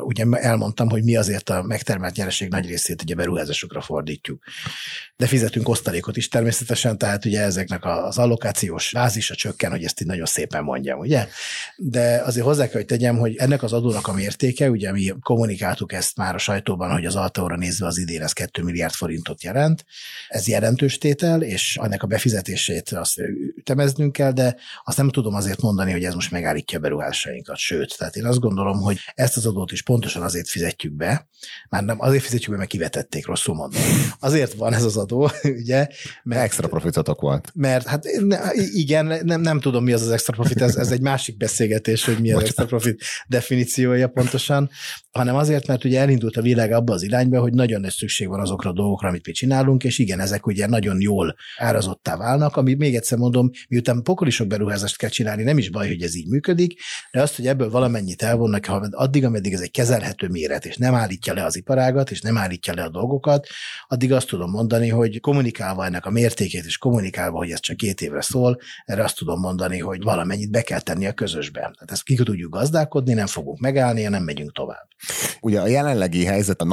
ugye 0.00 0.24
elmondtam, 0.30 0.88
hogy 0.88 1.02
mi 1.04 1.16
azért 1.16 1.50
a 1.50 1.62
megtermelt 1.62 2.16
nyereség 2.16 2.48
nagy 2.48 2.66
részét 2.66 3.02
ugye 3.02 3.14
beruházásokra 3.14 3.80
fordítjuk. 3.80 4.42
De 5.16 5.26
fizetünk 5.26 5.68
osztalékot 5.68 6.16
is 6.16 6.28
természetesen, 6.28 6.98
tehát 6.98 7.24
ugye 7.24 7.40
ezeknek 7.40 7.84
az 7.84 8.18
allokációs 8.18 8.92
bázisa 8.92 9.34
csökken, 9.34 9.70
hogy 9.70 9.84
ezt 9.84 10.00
így 10.00 10.06
nagyon 10.06 10.26
szépen 10.26 10.62
mondjam, 10.62 10.98
ugye? 10.98 11.26
De 11.76 12.22
azért 12.24 12.46
hozzá 12.46 12.64
kell, 12.64 12.76
hogy 12.76 12.86
tegyem, 12.86 13.18
hogy 13.18 13.36
ennek 13.36 13.62
az 13.62 13.72
adónak 13.72 14.06
a 14.06 14.12
mértéke, 14.12 14.70
ugye 14.70 14.92
mi 14.92 15.12
kommunikáltuk 15.22 15.92
ezt 15.92 16.16
már 16.16 16.34
a 16.34 16.38
sajtóban, 16.38 16.92
hogy 16.92 17.04
az 17.04 17.16
Altaóra 17.40 17.56
nézve 17.56 17.86
az 17.86 17.98
idén 17.98 18.22
ez 18.22 18.32
2 18.32 18.62
milliárd 18.62 18.92
forintot 18.94 19.42
jelent. 19.42 19.84
Ez 20.28 20.48
jelentős 20.48 20.98
tétel, 20.98 21.42
és 21.42 21.78
ennek 21.82 22.02
a 22.02 22.06
befizetését 22.06 22.88
azt 22.88 23.18
ütemeznünk 23.56 24.12
kell, 24.12 24.32
de 24.32 24.56
azt 24.84 24.96
nem 24.96 25.10
tudom 25.10 25.34
azért 25.34 25.60
mondani, 25.60 25.92
hogy 25.92 26.04
ez 26.04 26.14
most 26.14 26.30
megállítja 26.30 26.78
a 26.78 26.80
beruhásainkat. 26.80 27.56
Sőt, 27.56 27.98
tehát 27.98 28.16
én 28.16 28.24
azt 28.24 28.38
gondolom, 28.38 28.80
hogy 28.80 28.98
ezt 29.14 29.36
az 29.36 29.46
adót 29.46 29.72
is 29.72 29.82
pontosan 29.82 30.22
azért 30.22 30.48
fizetjük 30.48 30.92
be, 30.92 31.28
már 31.68 31.82
nem 31.82 32.00
azért 32.00 32.22
fizetjük 32.22 32.50
be, 32.50 32.56
mert 32.56 32.70
kivetették, 32.70 33.26
rosszul 33.26 33.54
mondom. 33.54 33.80
Azért 34.18 34.52
van 34.52 34.74
ez 34.74 34.84
az 34.84 34.96
adó, 34.96 35.30
ugye? 35.60 35.86
Mert, 36.22 36.42
extra 36.42 36.68
profitotok 36.68 37.20
volt. 37.20 37.50
Mert 37.54 37.86
hát 37.86 38.04
igen, 38.72 39.20
nem, 39.24 39.40
nem 39.40 39.60
tudom, 39.60 39.84
mi 39.84 39.92
az 39.92 40.02
az 40.02 40.10
extra 40.10 40.32
profit, 40.32 40.62
ez, 40.62 40.76
ez 40.76 40.90
egy 40.90 41.00
másik 41.00 41.36
beszélgetés, 41.36 42.04
hogy 42.04 42.20
mi 42.20 42.32
az 42.32 42.42
extra 42.42 42.64
profit 42.64 43.02
definíciója 43.26 44.08
pontosan, 44.08 44.70
hanem 45.10 45.36
azért, 45.36 45.66
mert 45.66 45.84
ugye 45.84 46.00
elindult 46.00 46.36
a 46.36 46.42
világ 46.42 46.72
abba 46.72 46.92
az 46.92 47.02
irányba, 47.02 47.29
hogy 47.38 47.52
nagyon 47.52 47.80
nagy 47.80 47.90
szükség 47.90 48.28
van 48.28 48.40
azokra 48.40 48.70
a 48.70 48.72
dolgokra, 48.72 49.08
amit 49.08 49.26
mi 49.26 49.32
csinálunk, 49.32 49.84
és 49.84 49.98
igen, 49.98 50.20
ezek 50.20 50.46
ugye 50.46 50.66
nagyon 50.66 51.00
jól 51.00 51.36
árazottá 51.56 52.16
válnak, 52.16 52.56
ami 52.56 52.74
még 52.74 52.94
egyszer 52.94 53.18
mondom, 53.18 53.50
miután 53.68 54.02
pokoli 54.02 54.30
sok 54.30 54.46
beruházást 54.46 54.96
kell 54.96 55.08
csinálni, 55.08 55.42
nem 55.42 55.58
is 55.58 55.70
baj, 55.70 55.88
hogy 55.88 56.02
ez 56.02 56.16
így 56.16 56.28
működik, 56.28 56.80
de 57.12 57.22
azt, 57.22 57.36
hogy 57.36 57.46
ebből 57.46 57.70
valamennyit 57.70 58.22
elvonnak, 58.22 58.64
ha 58.64 58.88
addig, 58.90 59.24
ameddig 59.24 59.52
ez 59.52 59.60
egy 59.60 59.70
kezelhető 59.70 60.28
méret, 60.28 60.66
és 60.66 60.76
nem 60.76 60.94
állítja 60.94 61.34
le 61.34 61.44
az 61.44 61.56
iparágat, 61.56 62.10
és 62.10 62.20
nem 62.20 62.36
állítja 62.36 62.74
le 62.74 62.82
a 62.82 62.90
dolgokat, 62.90 63.46
addig 63.88 64.12
azt 64.12 64.28
tudom 64.28 64.50
mondani, 64.50 64.88
hogy 64.88 65.20
kommunikálva 65.20 65.84
ennek 65.84 66.06
a 66.06 66.10
mértékét, 66.10 66.64
és 66.64 66.78
kommunikálva, 66.78 67.38
hogy 67.38 67.50
ez 67.50 67.60
csak 67.60 67.76
két 67.76 68.00
évre 68.00 68.20
szól, 68.20 68.58
erre 68.84 69.04
azt 69.04 69.16
tudom 69.16 69.40
mondani, 69.40 69.78
hogy 69.78 70.02
valamennyit 70.02 70.50
be 70.50 70.62
kell 70.62 70.80
tenni 70.80 71.06
a 71.06 71.12
közösbe. 71.12 71.60
Tehát 71.60 71.90
ezt 71.90 72.02
ki 72.02 72.14
tudjuk 72.14 72.54
gazdálkodni, 72.54 73.12
nem 73.12 73.26
fogunk 73.26 73.58
megállni, 73.58 74.02
nem 74.02 74.22
megyünk 74.22 74.52
tovább. 74.52 74.88
Ugye 75.40 75.60
a 75.60 75.66
jelenlegi 75.66 76.24
helyzet 76.24 76.60
a 76.60 76.64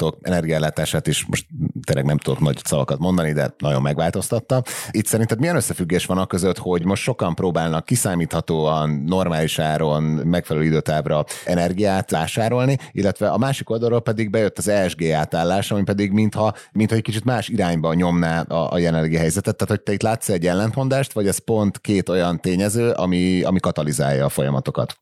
nagyvállalatok 0.00 0.18
energiállátását 0.22 1.06
is 1.06 1.26
most 1.26 1.46
tényleg 1.84 2.04
nem 2.04 2.18
tudok 2.18 2.40
nagy 2.40 2.60
szavakat 2.64 2.98
mondani, 2.98 3.32
de 3.32 3.54
nagyon 3.58 3.82
megváltoztatta. 3.82 4.62
Itt 4.90 5.06
szerinted 5.06 5.38
milyen 5.38 5.56
összefüggés 5.56 6.06
van 6.06 6.18
a 6.18 6.26
között, 6.26 6.58
hogy 6.58 6.84
most 6.84 7.02
sokan 7.02 7.34
próbálnak 7.34 7.84
kiszámíthatóan, 7.84 8.90
normális 8.90 9.58
áron, 9.58 10.02
megfelelő 10.02 10.66
időtávra 10.66 11.24
energiát 11.44 12.10
vásárolni, 12.10 12.78
illetve 12.92 13.28
a 13.28 13.38
másik 13.38 13.70
oldalról 13.70 14.00
pedig 14.00 14.30
bejött 14.30 14.58
az 14.58 14.68
ESG 14.68 15.04
átállás, 15.04 15.70
ami 15.70 15.82
pedig 15.82 16.10
mintha, 16.10 16.54
mintha 16.72 16.96
egy 16.96 17.02
kicsit 17.02 17.24
más 17.24 17.48
irányba 17.48 17.94
nyomná 17.94 18.40
a, 18.40 18.72
a 18.72 18.78
jelenlegi 18.78 19.16
helyzetet. 19.16 19.56
Tehát, 19.56 19.74
hogy 19.74 19.82
te 19.82 19.92
itt 19.92 20.02
látsz 20.02 20.28
egy 20.28 20.46
ellentmondást, 20.46 21.12
vagy 21.12 21.26
ez 21.26 21.38
pont 21.38 21.80
két 21.80 22.08
olyan 22.08 22.40
tényező, 22.40 22.90
ami, 22.90 23.42
ami 23.42 23.60
katalizálja 23.60 24.24
a 24.24 24.28
folyamatokat? 24.28 24.96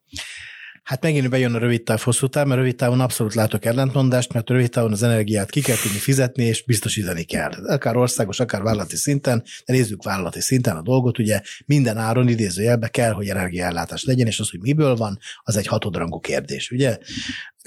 Hát 0.89 1.03
megint 1.03 1.31
bejön 1.31 1.55
a 1.55 1.59
rövid 1.59 1.83
táv, 1.83 2.01
hosszú 2.01 2.27
táv, 2.27 2.47
mert 2.47 2.61
rövid 2.61 2.77
távon 2.77 3.01
abszolút 3.01 3.35
látok 3.35 3.65
ellentmondást, 3.65 4.33
mert 4.33 4.49
rövid 4.49 4.71
távon 4.71 4.93
az 4.93 5.03
energiát 5.03 5.51
ki 5.51 5.61
kell 5.61 5.77
tudni 5.83 5.99
fizetni, 5.99 6.45
és 6.45 6.65
biztosítani 6.65 7.23
kell. 7.23 7.51
Akár 7.51 7.97
országos, 7.97 8.41
akár 8.41 8.63
vállalati 8.63 8.97
szinten, 8.97 9.43
de 9.67 9.73
nézzük 9.73 10.03
vállalati 10.03 10.41
szinten 10.41 10.77
a 10.77 10.83
dolgot, 10.83 11.19
ugye 11.19 11.41
minden 11.67 11.97
áron 11.97 12.29
idézőjelbe 12.29 12.89
kell, 12.89 13.13
hogy 13.13 13.29
energiaellátás 13.29 14.05
legyen, 14.05 14.27
és 14.27 14.41
az, 14.41 14.51
hogy 14.51 14.61
miből 14.61 14.97
van, 14.97 15.19
az 15.43 15.57
egy 15.57 15.67
hatodrangú 15.67 16.21
kérdés, 16.21 16.71
ugye? 16.71 16.99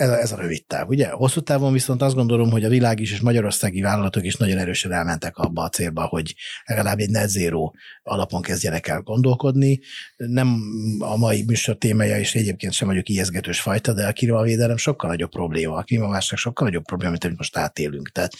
Ez 0.01 0.09
a, 0.09 0.19
ez 0.19 0.31
a 0.31 0.35
rövid 0.35 0.65
táv. 0.65 0.89
Ugye? 0.89 1.09
Hosszú 1.09 1.41
távon 1.41 1.73
viszont 1.73 2.01
azt 2.01 2.15
gondolom, 2.15 2.51
hogy 2.51 2.63
a 2.63 2.69
világ 2.69 2.99
is 2.99 3.11
és 3.11 3.19
magyarországi 3.19 3.81
vállalatok 3.81 4.25
is 4.25 4.35
nagyon 4.35 4.57
erősen 4.57 4.91
elmentek 4.91 5.37
abba 5.37 5.63
a 5.63 5.69
célba, 5.69 6.03
hogy 6.03 6.35
legalább 6.65 6.99
egy 6.99 7.09
net 7.09 7.29
zero 7.29 7.71
alapon 8.03 8.41
kezdjenek 8.41 8.87
el 8.87 9.01
gondolkodni. 9.01 9.79
Nem 10.17 10.61
a 10.99 11.17
mai 11.17 11.43
műsor 11.43 11.77
témája, 11.77 12.19
és 12.19 12.35
egyébként 12.35 12.73
sem 12.73 12.87
vagyok 12.87 13.09
ijeszgetős 13.09 13.61
fajta, 13.61 13.93
de 13.93 14.07
a 14.07 14.11
klímavédelem 14.11 14.77
sokkal 14.77 15.09
nagyobb 15.09 15.29
probléma. 15.29 15.75
A 15.75 15.83
klímaválság 15.83 16.37
sokkal 16.37 16.67
nagyobb 16.67 16.83
probléma, 16.83 17.11
mint 17.11 17.23
amit 17.23 17.37
most 17.37 17.57
átélünk. 17.57 18.09
Tehát 18.09 18.33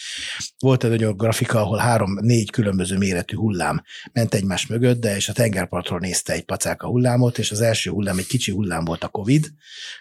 volt 0.59 0.83
egy 0.83 0.89
nagyon 0.89 1.17
grafika, 1.17 1.59
ahol 1.59 1.77
három-négy 1.77 2.51
különböző 2.51 2.97
méretű 2.97 3.35
hullám 3.35 3.83
ment 4.13 4.33
egymás 4.33 4.67
mögött, 4.67 4.99
de 4.99 5.15
és 5.15 5.29
a 5.29 5.33
tengerpartról 5.33 5.99
nézte 5.99 6.33
egy 6.33 6.45
pacáka 6.45 6.87
hullámot, 6.87 7.37
és 7.37 7.51
az 7.51 7.61
első 7.61 7.89
hullám 7.89 8.17
egy 8.17 8.27
kicsi 8.27 8.51
hullám 8.51 8.85
volt 8.85 9.03
a 9.03 9.07
Covid, 9.07 9.47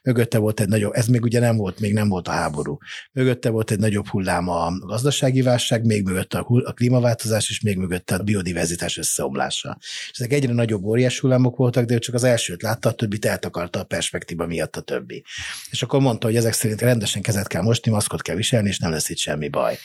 mögötte 0.02 0.38
volt 0.38 0.60
egy 0.60 0.68
nagyobb, 0.68 0.94
ez 0.94 1.06
még 1.06 1.22
ugye 1.22 1.40
nem 1.40 1.49
volt, 1.56 1.80
még 1.80 1.92
nem 1.92 2.08
volt 2.08 2.28
a 2.28 2.30
háború. 2.30 2.78
Mögötte 3.12 3.50
volt 3.50 3.70
egy 3.70 3.78
nagyobb 3.78 4.06
hullám 4.06 4.48
a 4.48 4.72
gazdasági 4.78 5.42
válság, 5.42 5.84
még 5.84 6.04
mögötte 6.04 6.38
a, 6.38 6.46
a 6.64 6.72
klímaváltozás, 6.72 7.50
és 7.50 7.60
még 7.60 7.76
mögötte 7.76 8.14
a 8.14 8.22
biodiverzitás 8.22 8.96
összeomlása. 8.96 9.78
És 9.80 10.18
ezek 10.18 10.32
egyre 10.32 10.52
nagyobb 10.52 10.84
óriás 10.84 11.18
hullámok 11.18 11.56
voltak, 11.56 11.84
de 11.84 11.94
ő 11.94 11.98
csak 11.98 12.14
az 12.14 12.24
elsőt 12.24 12.62
látta, 12.62 12.88
a 12.88 12.92
többit 12.92 13.24
eltakarta 13.24 13.78
a 13.80 13.84
perspektíva 13.84 14.46
miatt 14.46 14.76
a 14.76 14.80
többi. 14.80 15.24
És 15.70 15.82
akkor 15.82 16.00
mondta, 16.00 16.26
hogy 16.26 16.36
ezek 16.36 16.52
szerint 16.52 16.80
rendesen 16.80 17.22
kezet 17.22 17.46
kell 17.46 17.62
mosni, 17.62 17.90
maszkot 17.90 18.22
kell 18.22 18.36
viselni, 18.36 18.68
és 18.68 18.78
nem 18.78 18.90
lesz 18.90 19.08
itt 19.08 19.18
semmi 19.18 19.48
baj. 19.48 19.78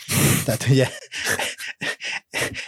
Tehát 0.45 0.67
ugye 0.69 0.87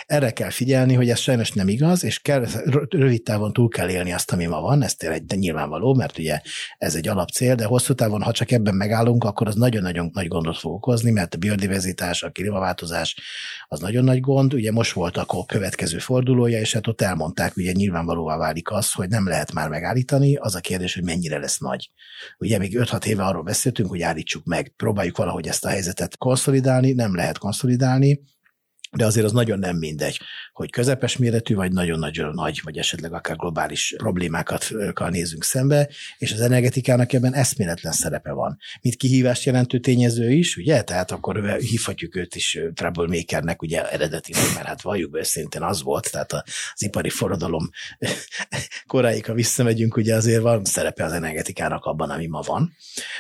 erre 0.06 0.32
kell 0.32 0.50
figyelni, 0.50 0.94
hogy 0.94 1.10
ez 1.10 1.20
sajnos 1.20 1.52
nem 1.52 1.68
igaz, 1.68 2.04
és 2.04 2.20
kell, 2.20 2.46
rövid 2.90 3.24
távon 3.24 3.54
túl 3.54 3.70
kell 3.70 3.90
élni 3.90 4.13
azt, 4.13 4.32
ami 4.32 4.46
ma 4.46 4.62
van, 4.62 4.84
ez 4.84 4.96
tényleg 4.96 5.24
nyilvánvaló, 5.36 5.94
mert 5.94 6.18
ugye 6.18 6.42
ez 6.78 6.96
egy 6.96 7.08
alapcél, 7.08 7.56
de 7.56 7.66
hosszú 7.66 7.94
távon, 7.94 8.22
ha 8.22 8.32
csak 8.32 8.52
ebben 8.52 8.76
megállunk, 8.76 9.24
akkor 9.24 9.48
az 9.48 9.56
nagyon-nagyon 9.56 10.10
nagy 10.13 10.28
gondot 10.28 10.58
fog 10.58 10.74
okozni, 10.74 11.12
mert 11.12 11.34
a 11.34 11.38
biodiverzitás, 11.38 12.24
a 12.24 12.30
klímaváltozás 12.30 13.16
az 13.68 13.80
nagyon 13.80 14.04
nagy 14.04 14.20
gond. 14.20 14.54
Ugye 14.54 14.72
most 14.72 14.94
volt 14.94 15.18
a 15.18 15.46
következő 15.46 15.98
fordulója, 15.98 16.60
és 16.60 16.74
hát 16.74 16.88
ott 16.88 17.02
elmondták, 17.02 17.56
ugye 17.56 17.72
nyilvánvalóvá 17.72 18.38
válik 18.38 18.72
az, 18.72 18.92
hogy 18.92 19.10
nem 19.10 19.28
lehet 19.28 19.54
már 19.54 19.70
megállítani, 19.70 20.36
az 20.36 20.56
a 20.56 20.60
kérdés, 20.60 20.94
hogy 20.94 21.04
mennyire 21.04 21.38
lesz 21.40 21.58
nagy. 21.58 21.92
Ugye 22.38 22.58
még 22.58 22.78
5-6 22.80 23.06
éve 23.06 23.24
arról 23.24 23.44
beszéltünk, 23.44 23.90
hogy 23.90 24.02
állítsuk 24.02 24.46
meg, 24.46 24.74
próbáljuk 24.76 25.18
valahogy 25.18 25.48
ezt 25.48 25.66
a 25.66 25.70
helyzetet 25.70 26.18
konszolidálni, 26.18 26.92
nem 26.92 27.16
lehet 27.16 27.38
konszolidálni, 27.38 28.20
de 28.97 29.05
azért 29.05 29.25
az 29.25 29.31
nagyon 29.31 29.60
nem 29.60 29.77
mindegy, 29.77 30.19
hogy 30.53 30.71
közepes 30.71 31.17
méretű, 31.17 31.55
vagy 31.55 31.71
nagyon-nagyon 31.71 32.33
nagy, 32.33 32.62
vagy 32.63 32.77
esetleg 32.77 33.13
akár 33.13 33.36
globális 33.36 33.93
problémákat 33.97 34.69
nézünk 35.10 35.43
szembe, 35.43 35.89
és 36.17 36.31
az 36.31 36.41
energetikának 36.41 37.13
ebben 37.13 37.33
eszméletlen 37.33 37.93
szerepe 37.93 38.31
van. 38.31 38.57
Mint 38.81 38.95
kihívást 38.95 39.43
jelentő 39.43 39.79
tényező 39.79 40.31
is, 40.31 40.57
ugye? 40.57 40.81
Tehát 40.81 41.12
akkor 41.12 41.57
hívhatjuk 41.60 42.15
őt 42.15 42.36
is 42.36 42.60
troublemakernek, 42.73 43.62
ugye 43.62 43.91
eredetileg, 43.91 44.45
mert 44.55 44.67
hát 44.67 44.81
valljuk 44.81 45.12
be 45.12 45.19
őszintén 45.19 45.62
az 45.62 45.83
volt, 45.83 46.12
tehát 46.12 46.33
az 46.33 46.43
ipari 46.83 47.10
forradalom 47.10 47.69
koráig, 48.88 49.25
ha 49.25 49.33
visszamegyünk, 49.33 49.97
ugye 49.97 50.15
azért 50.15 50.41
van 50.41 50.65
szerepe 50.65 51.03
az 51.03 51.12
energetikának 51.12 51.86
abban, 51.86 52.10
ami 52.10 52.27
ma 52.27 52.41
van. 52.41 52.75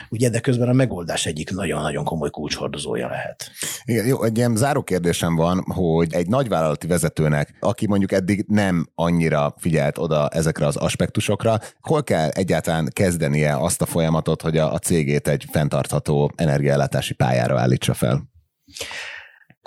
Ugye, 0.09 0.29
de 0.29 0.39
közben 0.39 0.69
a 0.69 0.73
megoldás 0.73 1.25
egyik 1.25 1.51
nagyon-nagyon 1.51 2.03
komoly 2.03 2.29
kulcshordozója 2.29 3.07
lehet. 3.07 3.51
Igen, 3.85 4.05
jó, 4.05 4.23
egy 4.23 4.37
ilyen 4.37 4.55
záró 4.55 4.83
kérdésem 4.83 5.35
van, 5.35 5.63
hogy 5.73 6.13
egy 6.13 6.27
nagyvállalati 6.27 6.87
vezetőnek, 6.87 7.57
aki 7.59 7.87
mondjuk 7.87 8.11
eddig 8.11 8.45
nem 8.47 8.87
annyira 8.95 9.53
figyelt 9.57 9.97
oda 9.97 10.29
ezekre 10.29 10.65
az 10.65 10.75
aspektusokra, 10.75 11.59
hol 11.81 12.03
kell 12.03 12.29
egyáltalán 12.29 12.89
kezdenie 12.93 13.55
azt 13.55 13.81
a 13.81 13.85
folyamatot, 13.85 14.41
hogy 14.41 14.57
a, 14.57 14.79
cégét 14.79 15.27
egy 15.27 15.45
fenntartható 15.51 16.31
energiaellátási 16.35 17.13
pályára 17.13 17.59
állítsa 17.59 17.93
fel? 17.93 18.23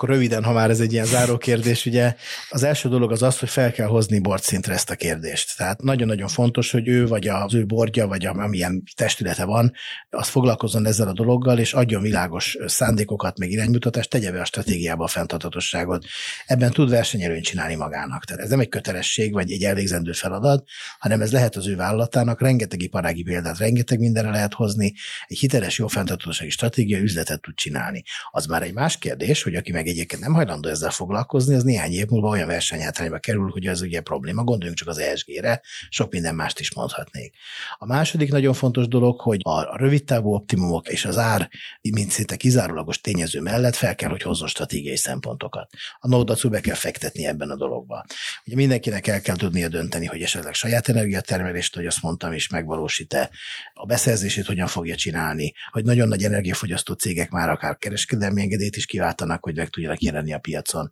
Akkor 0.02 0.14
röviden, 0.14 0.44
ha 0.44 0.52
már 0.52 0.70
ez 0.70 0.80
egy 0.80 0.92
ilyen 0.92 1.04
záró 1.04 1.38
kérdés, 1.38 1.86
ugye 1.86 2.14
az 2.48 2.62
első 2.62 2.88
dolog 2.88 3.12
az 3.12 3.22
az, 3.22 3.38
hogy 3.38 3.48
fel 3.48 3.72
kell 3.72 3.86
hozni 3.86 4.18
bordszintre 4.18 4.74
ezt 4.74 4.90
a 4.90 4.94
kérdést. 4.94 5.56
Tehát 5.56 5.82
nagyon-nagyon 5.82 6.28
fontos, 6.28 6.70
hogy 6.70 6.88
ő 6.88 7.06
vagy 7.06 7.28
az 7.28 7.54
ő 7.54 7.66
bordja, 7.66 8.06
vagy 8.06 8.26
amilyen 8.26 8.82
testülete 8.96 9.44
van, 9.44 9.72
az 10.10 10.28
foglalkozzon 10.28 10.86
ezzel 10.86 11.08
a 11.08 11.12
dologgal, 11.12 11.58
és 11.58 11.72
adjon 11.72 12.02
világos 12.02 12.56
szándékokat, 12.66 13.38
meg 13.38 13.50
iránymutatást, 13.50 14.10
tegye 14.10 14.32
be 14.32 14.40
a 14.40 14.44
stratégiába 14.44 15.04
a 15.04 15.06
fenntartatosságot. 15.06 16.04
Ebben 16.46 16.70
tud 16.70 16.90
versenyelőnyt 16.90 17.44
csinálni 17.44 17.74
magának. 17.74 18.24
Tehát 18.24 18.42
ez 18.42 18.50
nem 18.50 18.60
egy 18.60 18.68
kötelesség, 18.68 19.32
vagy 19.32 19.52
egy 19.52 19.62
elvégzendő 19.62 20.12
feladat, 20.12 20.68
hanem 20.98 21.20
ez 21.20 21.32
lehet 21.32 21.56
az 21.56 21.66
ő 21.66 21.76
vállalatának, 21.76 22.40
rengeteg 22.40 22.82
iparági 22.82 23.22
példát, 23.22 23.58
rengeteg 23.58 23.98
mindenre 23.98 24.30
lehet 24.30 24.54
hozni, 24.54 24.94
egy 25.26 25.38
hiteles, 25.38 25.78
jó 25.78 25.86
fenntartatósági 25.86 26.50
stratégia 26.50 26.98
üzletet 26.98 27.40
tud 27.40 27.54
csinálni. 27.54 28.02
Az 28.30 28.46
már 28.46 28.62
egy 28.62 28.74
más 28.74 28.98
kérdés, 28.98 29.42
hogy 29.42 29.54
aki 29.54 29.72
meg 29.72 29.88
egyébként 29.90 30.22
nem 30.22 30.32
hajlandó 30.32 30.68
ezzel 30.68 30.90
foglalkozni, 30.90 31.54
az 31.54 31.62
néhány 31.62 31.92
év 31.92 32.06
múlva 32.06 32.28
olyan 32.28 32.46
versenyhátrányba 32.46 33.18
kerül, 33.18 33.50
hogy 33.50 33.66
ez 33.66 33.80
ugye 33.80 34.00
probléma. 34.00 34.44
Gondoljunk 34.44 34.78
csak 34.78 34.88
az 34.88 34.98
ESG-re, 34.98 35.60
sok 35.88 36.12
minden 36.12 36.34
mást 36.34 36.60
is 36.60 36.74
mondhatnék. 36.74 37.34
A 37.78 37.86
második 37.86 38.30
nagyon 38.30 38.54
fontos 38.54 38.88
dolog, 38.88 39.20
hogy 39.20 39.40
a 39.42 39.76
rövid 39.76 40.04
távú 40.04 40.34
optimumok 40.34 40.88
és 40.88 41.04
az 41.04 41.18
ár, 41.18 41.50
mint 41.80 42.10
szinte 42.10 42.36
kizárólagos 42.36 43.00
tényező 43.00 43.40
mellett 43.40 43.74
fel 43.74 43.94
kell, 43.94 44.10
hogy 44.10 44.22
hozzon 44.22 44.48
stratégiai 44.48 44.96
szempontokat. 44.96 45.70
A 45.98 46.08
nódacu 46.08 46.48
be 46.48 46.60
kell 46.60 46.74
fektetni 46.74 47.26
ebben 47.26 47.50
a 47.50 47.56
dologba. 47.56 48.04
Ugye 48.46 48.56
mindenkinek 48.56 49.06
el 49.06 49.20
kell 49.20 49.36
tudnia 49.36 49.68
dönteni, 49.68 50.06
hogy 50.06 50.22
esetleg 50.22 50.54
saját 50.54 50.88
energiatermelést, 50.88 51.74
hogy 51.74 51.86
azt 51.86 52.02
mondtam 52.02 52.32
is, 52.32 52.48
megvalósít-e, 52.48 53.30
a 53.74 53.86
beszerzését 53.86 54.46
hogyan 54.46 54.66
fogja 54.66 54.94
csinálni, 54.94 55.52
hogy 55.70 55.84
nagyon 55.84 56.08
nagy 56.08 56.22
energiafogyasztó 56.22 56.94
cégek 56.94 57.30
már 57.30 57.48
akár 57.48 57.76
kereskedelmi 57.78 58.40
engedélyt 58.40 58.76
is 58.76 58.86
kiváltanak, 58.86 59.44
hogy 59.44 59.54
tudjanak 59.70 60.02
jelenni 60.02 60.32
a 60.32 60.38
piacon. 60.38 60.90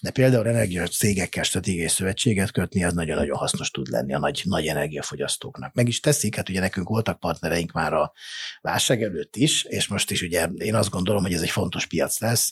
De 0.00 0.10
például 0.10 0.48
energia 0.48 0.86
cégekkel 0.86 1.42
stratégiai 1.42 1.88
szövetséget 1.88 2.50
kötni, 2.50 2.84
az 2.84 2.92
nagyon-nagyon 2.92 3.36
hasznos 3.36 3.70
tud 3.70 3.88
lenni 3.88 4.14
a 4.14 4.18
nagy, 4.18 4.42
nagy 4.44 4.66
energiafogyasztóknak. 4.66 5.74
Meg 5.74 5.88
is 5.88 6.00
teszik, 6.00 6.36
hát 6.36 6.48
ugye 6.48 6.60
nekünk 6.60 6.88
voltak 6.88 7.20
partnereink 7.20 7.72
már 7.72 7.92
a 7.92 8.12
válság 8.60 9.02
előtt 9.02 9.36
is, 9.36 9.64
és 9.64 9.88
most 9.88 10.10
is 10.10 10.22
ugye 10.22 10.46
én 10.46 10.74
azt 10.74 10.90
gondolom, 10.90 11.22
hogy 11.22 11.32
ez 11.32 11.42
egy 11.42 11.50
fontos 11.50 11.86
piac 11.86 12.20
lesz, 12.20 12.50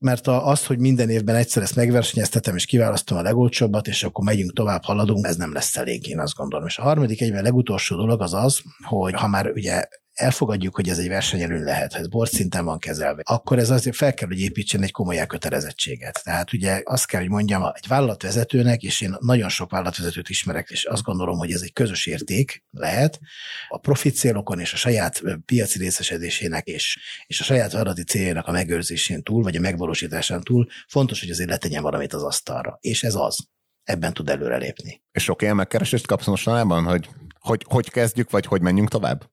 mert 0.00 0.26
az, 0.26 0.66
hogy 0.66 0.78
minden 0.78 1.10
évben 1.10 1.34
egyszer 1.34 1.62
ezt 1.62 1.76
megversenyeztetem, 1.76 2.56
és 2.56 2.64
kiválasztom 2.64 3.18
a 3.18 3.22
legolcsóbbat, 3.22 3.86
és 3.86 4.02
akkor 4.02 4.24
megyünk 4.24 4.52
tovább, 4.52 4.84
haladunk, 4.84 5.26
ez 5.26 5.36
nem 5.36 5.52
lesz 5.52 5.76
elég, 5.76 6.06
én 6.06 6.18
azt 6.18 6.34
gondolom. 6.34 6.66
És 6.66 6.78
a 6.78 6.82
harmadik 6.82 7.20
egyben 7.20 7.42
legutolsó 7.42 7.96
dolog 7.96 8.22
az 8.22 8.34
az, 8.34 8.60
hogy 8.84 9.14
ha 9.14 9.28
már 9.28 9.50
ugye 9.50 9.84
elfogadjuk, 10.20 10.74
hogy 10.74 10.88
ez 10.88 10.98
egy 10.98 11.08
versenyelőny 11.08 11.62
lehet, 11.62 11.92
ha 11.92 11.98
ez 11.98 12.08
bordszinten 12.08 12.64
van 12.64 12.78
kezelve, 12.78 13.22
akkor 13.24 13.58
ez 13.58 13.70
azért 13.70 13.96
fel 13.96 14.14
kell, 14.14 14.28
hogy 14.28 14.40
építsen 14.40 14.82
egy 14.82 14.90
komoly 14.90 15.18
elkötelezettséget. 15.18 16.20
Tehát 16.24 16.52
ugye 16.52 16.80
azt 16.84 17.06
kell, 17.06 17.20
hogy 17.20 17.30
mondjam, 17.30 17.62
egy 17.74 17.86
vállalatvezetőnek, 17.88 18.82
és 18.82 19.00
én 19.00 19.16
nagyon 19.20 19.48
sok 19.48 19.70
vállalatvezetőt 19.70 20.28
ismerek, 20.28 20.70
és 20.70 20.84
azt 20.84 21.02
gondolom, 21.02 21.38
hogy 21.38 21.52
ez 21.52 21.62
egy 21.62 21.72
közös 21.72 22.06
érték 22.06 22.64
lehet, 22.70 23.20
a 23.68 23.78
profit 23.78 24.16
célokon 24.16 24.60
és 24.60 24.72
a 24.72 24.76
saját 24.76 25.22
piaci 25.44 25.78
részesedésének 25.78 26.66
és, 26.66 26.98
és 27.26 27.40
a 27.40 27.44
saját 27.44 27.72
vállalati 27.72 28.02
céljának 28.02 28.46
a 28.46 28.52
megőrzésén 28.52 29.22
túl, 29.22 29.42
vagy 29.42 29.56
a 29.56 29.60
megvalósításán 29.60 30.40
túl 30.40 30.68
fontos, 30.88 31.20
hogy 31.20 31.30
azért 31.30 31.50
letegyen 31.50 31.82
valamit 31.82 32.12
az 32.12 32.22
asztalra. 32.22 32.78
És 32.80 33.02
ez 33.02 33.14
az 33.14 33.48
ebben 33.84 34.12
tud 34.12 34.28
előrelépni. 34.28 35.02
És 35.12 35.22
sok 35.22 35.42
ilyen 35.42 35.56
megkeresést 35.56 36.06
kapsz 36.06 36.26
mostanában, 36.26 36.84
hogy 36.84 37.08
hogy, 37.40 37.64
hogy 37.68 37.90
kezdjük, 37.90 38.30
vagy 38.30 38.46
hogy 38.46 38.60
menjünk 38.60 38.88
tovább? 38.88 39.30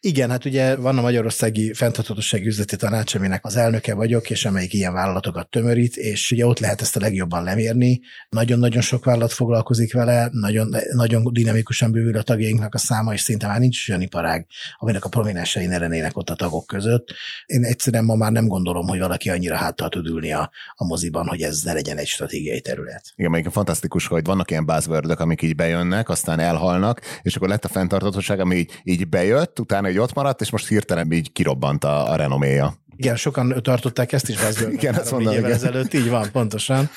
Igen, 0.00 0.30
hát 0.30 0.44
ugye 0.44 0.76
van 0.76 0.98
a 0.98 1.00
Magyarországi 1.00 1.72
Fenntarthatósági 1.72 2.46
Üzleti 2.46 2.76
Tanács, 2.76 3.14
aminek 3.14 3.44
az 3.44 3.56
elnöke 3.56 3.94
vagyok, 3.94 4.30
és 4.30 4.44
amelyik 4.44 4.72
ilyen 4.72 4.92
vállalatokat 4.92 5.50
tömörít, 5.50 5.96
és 5.96 6.30
ugye 6.30 6.46
ott 6.46 6.58
lehet 6.58 6.80
ezt 6.80 6.96
a 6.96 7.00
legjobban 7.00 7.44
lemérni. 7.44 8.00
Nagyon-nagyon 8.28 8.82
sok 8.82 9.04
vállalat 9.04 9.32
foglalkozik 9.32 9.92
vele, 9.92 10.28
nagyon, 10.32 10.76
nagyon 10.92 11.32
dinamikusan 11.32 11.92
bővül 11.92 12.16
a 12.16 12.22
tagjainknak 12.22 12.74
a 12.74 12.78
száma, 12.78 13.12
és 13.12 13.20
szinte 13.20 13.46
már 13.46 13.58
nincs 13.58 13.88
olyan 13.88 14.02
iparág, 14.02 14.46
aminek 14.78 15.04
a 15.04 15.08
prominensei 15.08 15.66
ne 15.66 15.78
lennének 15.78 16.16
ott 16.16 16.30
a 16.30 16.34
tagok 16.34 16.66
között. 16.66 17.08
Én 17.46 17.64
egyszerűen 17.64 18.04
ma 18.04 18.14
már 18.14 18.32
nem 18.32 18.46
gondolom, 18.46 18.86
hogy 18.86 18.98
valaki 18.98 19.30
annyira 19.30 19.56
háttal 19.56 19.88
tud 19.88 20.06
ülni 20.06 20.32
a, 20.32 20.50
a 20.74 20.84
moziban, 20.84 21.26
hogy 21.26 21.42
ez 21.42 21.60
ne 21.60 21.72
legyen 21.72 21.98
egy 21.98 22.06
stratégiai 22.06 22.60
terület. 22.60 23.12
Igen, 23.16 23.30
még 23.30 23.48
fantasztikus, 23.50 24.06
hogy 24.06 24.24
vannak 24.24 24.50
ilyen 24.50 24.66
buzzword 24.66 25.10
amik 25.20 25.42
így 25.42 25.54
bejönnek, 25.54 26.08
aztán 26.08 26.38
elhalnak, 26.38 27.00
és 27.22 27.36
akkor 27.42 27.54
lett 27.54 27.64
a 27.64 27.68
fenntartatóság, 27.68 28.40
ami 28.40 28.56
így, 28.56 28.80
így 28.82 29.08
bejött, 29.08 29.60
utána 29.60 29.86
egy 29.86 29.98
ott 29.98 30.14
maradt, 30.14 30.40
és 30.40 30.50
most 30.50 30.68
hirtelen 30.68 31.12
így 31.12 31.32
kirobbant 31.32 31.84
a, 31.84 32.10
a 32.10 32.16
renoméja. 32.16 32.74
Igen, 32.96 33.16
sokan 33.16 33.60
tartották 33.62 34.12
ezt 34.12 34.28
is 34.28 34.36
buzzword 34.36 34.72
Igen, 34.72 34.94
ezt 34.94 35.10
mondom, 35.10 35.32
igen. 35.32 35.50
ezelőtt, 35.50 35.94
így 35.94 36.08
van, 36.08 36.30
pontosan. 36.32 36.90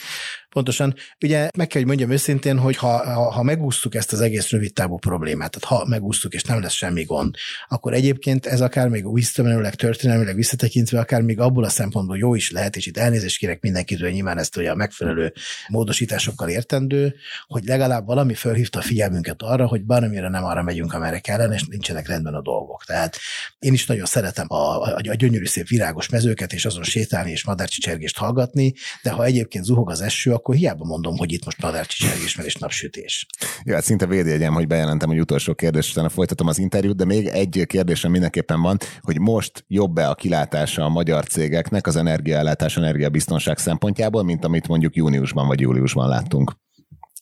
Pontosan. 0.56 0.96
Ugye 1.24 1.50
meg 1.58 1.68
kell, 1.68 1.82
hogy 1.82 1.88
mondjam 1.88 2.12
őszintén, 2.12 2.58
hogy 2.60 2.76
ha, 2.76 3.14
ha, 3.14 3.32
ha 3.32 3.44
megúsztuk 3.44 3.96
ezt 3.96 4.14
az 4.14 4.22
egész 4.22 4.50
rövid 4.50 4.74
távú 4.74 4.98
problémát, 4.98 5.52
tehát 5.52 5.82
ha 5.82 5.88
megúsztuk, 5.90 6.34
és 6.34 6.44
nem 6.44 6.62
lesz 6.62 6.74
semmi 6.74 7.04
gond, 7.04 7.36
akkor 7.68 7.94
egyébként 7.94 8.46
ez 8.46 8.62
akár 8.62 8.88
még 8.88 9.14
visszamenőleg, 9.14 9.76
történelmileg 9.76 10.36
visszatekintve, 10.36 11.00
akár 11.00 11.22
még 11.22 11.40
abból 11.40 11.64
a 11.64 11.70
szempontból 11.70 12.18
jó 12.18 12.36
is 12.36 12.52
lehet, 12.52 12.76
és 12.76 12.86
itt 12.86 12.98
elnézést 12.98 13.38
kérek 13.38 13.62
mindenkitől, 13.62 14.10
nyilván 14.10 14.38
ezt 14.38 14.58
ugye 14.58 14.72
a 14.72 14.76
megfelelő 14.76 15.34
módosításokkal 15.68 16.50
értendő, 16.50 17.16
hogy 17.48 17.64
legalább 17.64 18.06
valami 18.06 18.34
felhívta 18.34 18.80
a 18.80 18.82
figyelmünket 18.82 19.42
arra, 19.42 19.68
hogy 19.68 19.84
bármire 19.84 20.30
nem 20.30 20.44
arra 20.44 20.64
megyünk, 20.64 20.94
amerre 20.94 21.20
kellene, 21.20 21.54
és 21.54 21.64
nincsenek 21.64 22.08
rendben 22.08 22.34
a 22.34 22.42
dolgok. 22.42 22.84
Tehát 22.86 23.18
én 23.60 23.74
is 23.74 23.86
nagyon 23.86 24.06
szeretem 24.06 24.46
a, 24.50 24.82
a, 24.82 24.96
a 24.96 25.16
gyönyörű 25.16 25.46
szép 25.46 25.68
virágos 25.68 26.10
mezőket, 26.10 26.54
és 26.54 26.66
azon 26.66 26.84
sétálni 26.84 27.32
és 27.32 27.46
madárcsicsergést 27.46 28.18
hallgatni, 28.18 28.74
de 29.04 29.10
ha 29.10 29.26
egyébként 29.26 29.64
zuhog 29.64 29.90
az 29.90 30.02
eső, 30.02 30.32
akkor 30.46 30.60
hiába 30.60 30.86
mondom, 30.86 31.18
hogy 31.18 31.32
itt 31.32 31.46
most 31.46 31.62
madárcsicsergés 31.62 32.38
és 32.44 32.56
napsütés. 32.56 33.26
Jó, 33.64 33.74
hát 33.74 33.84
szinte 33.84 34.06
védjegyem, 34.06 34.54
hogy 34.54 34.68
bejelentem, 34.68 35.10
hogy 35.10 35.20
utolsó 35.20 35.54
kérdés, 35.54 35.92
utána 35.92 36.10
folytatom 36.10 36.48
az 36.48 36.58
interjút, 36.58 36.96
de 36.96 37.06
még 37.06 37.28
egy 37.28 37.64
kérdésem 37.68 38.12
mindenképpen 38.12 38.62
van, 38.62 38.78
hogy 39.02 39.20
most 39.20 39.66
jobb-e 39.68 40.10
a 40.10 40.16
kilátása 40.16 40.84
a 40.84 40.90
magyar 40.90 41.26
cégeknek 41.26 41.88
az 41.88 41.96
energiaellátás, 41.96 42.78
energiabiztonság 42.78 43.58
szempontjából, 43.58 44.24
mint 44.24 44.46
amit 44.46 44.68
mondjuk 44.68 44.96
júniusban 44.96 45.48
vagy 45.48 45.60
júliusban 45.60 46.08
láttunk? 46.08 46.65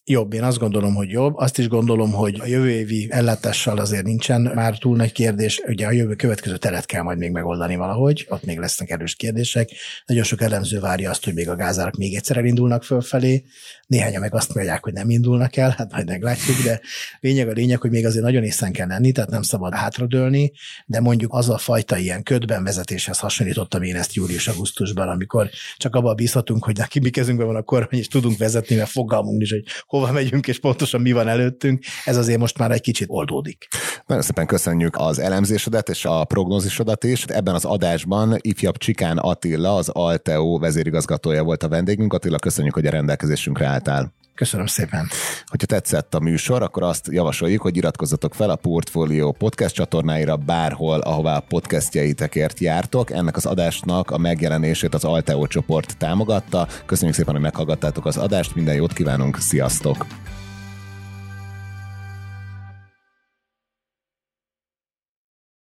Jobb, 0.05 0.33
én 0.33 0.43
azt 0.43 0.57
gondolom, 0.57 0.95
hogy 0.95 1.09
jobb. 1.09 1.35
Azt 1.35 1.57
is 1.57 1.67
gondolom, 1.67 2.11
hogy 2.11 2.39
a 2.39 2.45
jövő 2.45 2.69
évi 2.69 3.07
ellátással 3.09 3.77
azért 3.77 4.03
nincsen 4.03 4.41
már 4.41 4.77
túl 4.77 4.95
nagy 4.95 5.11
kérdés. 5.11 5.61
Ugye 5.67 5.85
a 5.85 5.91
jövő 5.91 6.15
következő 6.15 6.57
teret 6.57 6.85
kell 6.85 7.01
majd 7.01 7.17
még 7.17 7.31
megoldani 7.31 7.75
valahogy, 7.75 8.25
ott 8.29 8.45
még 8.45 8.57
lesznek 8.57 8.89
erős 8.89 9.15
kérdések. 9.15 9.69
Nagyon 10.05 10.23
sok 10.23 10.41
elemző 10.41 10.79
várja 10.79 11.09
azt, 11.09 11.23
hogy 11.23 11.33
még 11.33 11.49
a 11.49 11.55
gázárak 11.55 11.95
még 11.95 12.15
egyszer 12.15 12.37
elindulnak 12.37 12.83
fölfelé. 12.83 13.43
Néhányan 13.87 14.21
meg 14.21 14.33
azt 14.35 14.53
mondják, 14.53 14.83
hogy 14.83 14.93
nem 14.93 15.09
indulnak 15.09 15.55
el, 15.55 15.73
hát 15.77 15.91
majd 15.91 16.07
meglátjuk, 16.07 16.57
de 16.63 16.81
lényeg 17.19 17.47
a 17.47 17.51
lényeg, 17.51 17.81
hogy 17.81 17.91
még 17.91 18.05
azért 18.05 18.23
nagyon 18.23 18.43
észen 18.43 18.71
kell 18.71 18.87
lenni, 18.87 19.11
tehát 19.11 19.29
nem 19.29 19.41
szabad 19.41 19.73
hátradőlni, 19.73 20.51
de 20.85 20.99
mondjuk 20.99 21.33
az 21.33 21.49
a 21.49 21.57
fajta 21.57 21.97
ilyen 21.97 22.23
ködben 22.23 22.63
vezetéshez 22.63 23.19
hasonlítottam 23.19 23.83
én 23.83 23.95
ezt 23.95 24.13
július-augusztusban, 24.13 25.07
amikor 25.07 25.49
csak 25.77 25.95
abban 25.95 26.15
bízhatunk, 26.15 26.63
hogy 26.63 26.77
neki 26.77 26.99
mi 26.99 27.09
kezünkben 27.09 27.47
van 27.47 27.55
a 27.55 27.61
kormány, 27.61 27.99
és 27.99 28.07
tudunk 28.07 28.37
vezetni, 28.37 28.75
mert 28.75 28.89
fogalmunk 28.89 29.41
is, 29.41 29.51
hogy 29.51 29.63
hova 29.97 30.11
megyünk, 30.11 30.47
és 30.47 30.59
pontosan 30.59 31.01
mi 31.01 31.11
van 31.11 31.27
előttünk, 31.27 31.83
ez 32.05 32.17
azért 32.17 32.39
most 32.39 32.57
már 32.57 32.71
egy 32.71 32.81
kicsit 32.81 33.07
oldódik. 33.09 33.67
Nagyon 34.05 34.23
szépen 34.23 34.45
köszönjük 34.45 34.95
az 34.97 35.19
elemzésedet 35.19 35.89
és 35.89 36.05
a 36.05 36.23
prognózisodat 36.23 37.03
is. 37.03 37.23
Ebben 37.23 37.55
az 37.55 37.65
adásban 37.65 38.37
ifjabb 38.41 38.77
Csikán 38.77 39.17
Attila, 39.17 39.75
az 39.75 39.89
Alteo 39.89 40.59
vezérigazgatója 40.59 41.43
volt 41.43 41.63
a 41.63 41.67
vendégünk. 41.67 42.13
Attila, 42.13 42.37
köszönjük, 42.37 42.73
hogy 42.73 42.85
a 42.85 42.91
rendelkezésünkre 42.91 43.65
álltál. 43.65 44.13
Köszönöm 44.35 44.65
szépen. 44.65 45.07
Hogyha 45.45 45.67
tetszett 45.67 46.13
a 46.13 46.19
műsor, 46.19 46.61
akkor 46.61 46.83
azt 46.83 47.07
javasoljuk, 47.11 47.61
hogy 47.61 47.77
iratkozzatok 47.77 48.33
fel 48.33 48.49
a 48.49 48.55
Portfolio 48.55 49.31
podcast 49.31 49.75
csatornáira 49.75 50.37
bárhol, 50.37 50.99
ahová 50.99 51.35
a 51.37 51.45
podcastjeitekért 51.47 52.59
jártok. 52.59 53.11
Ennek 53.11 53.35
az 53.35 53.45
adásnak 53.45 54.11
a 54.11 54.17
megjelenését 54.17 54.93
az 54.93 55.03
Alteo 55.03 55.47
csoport 55.47 55.97
támogatta. 55.97 56.67
Köszönjük 56.85 57.15
szépen, 57.15 57.33
hogy 57.33 57.43
meghallgattátok 57.43 58.05
az 58.05 58.17
adást, 58.17 58.55
minden 58.55 58.75
jót 58.75 58.93
kívánunk, 58.93 59.37
sziasztok! 59.39 60.05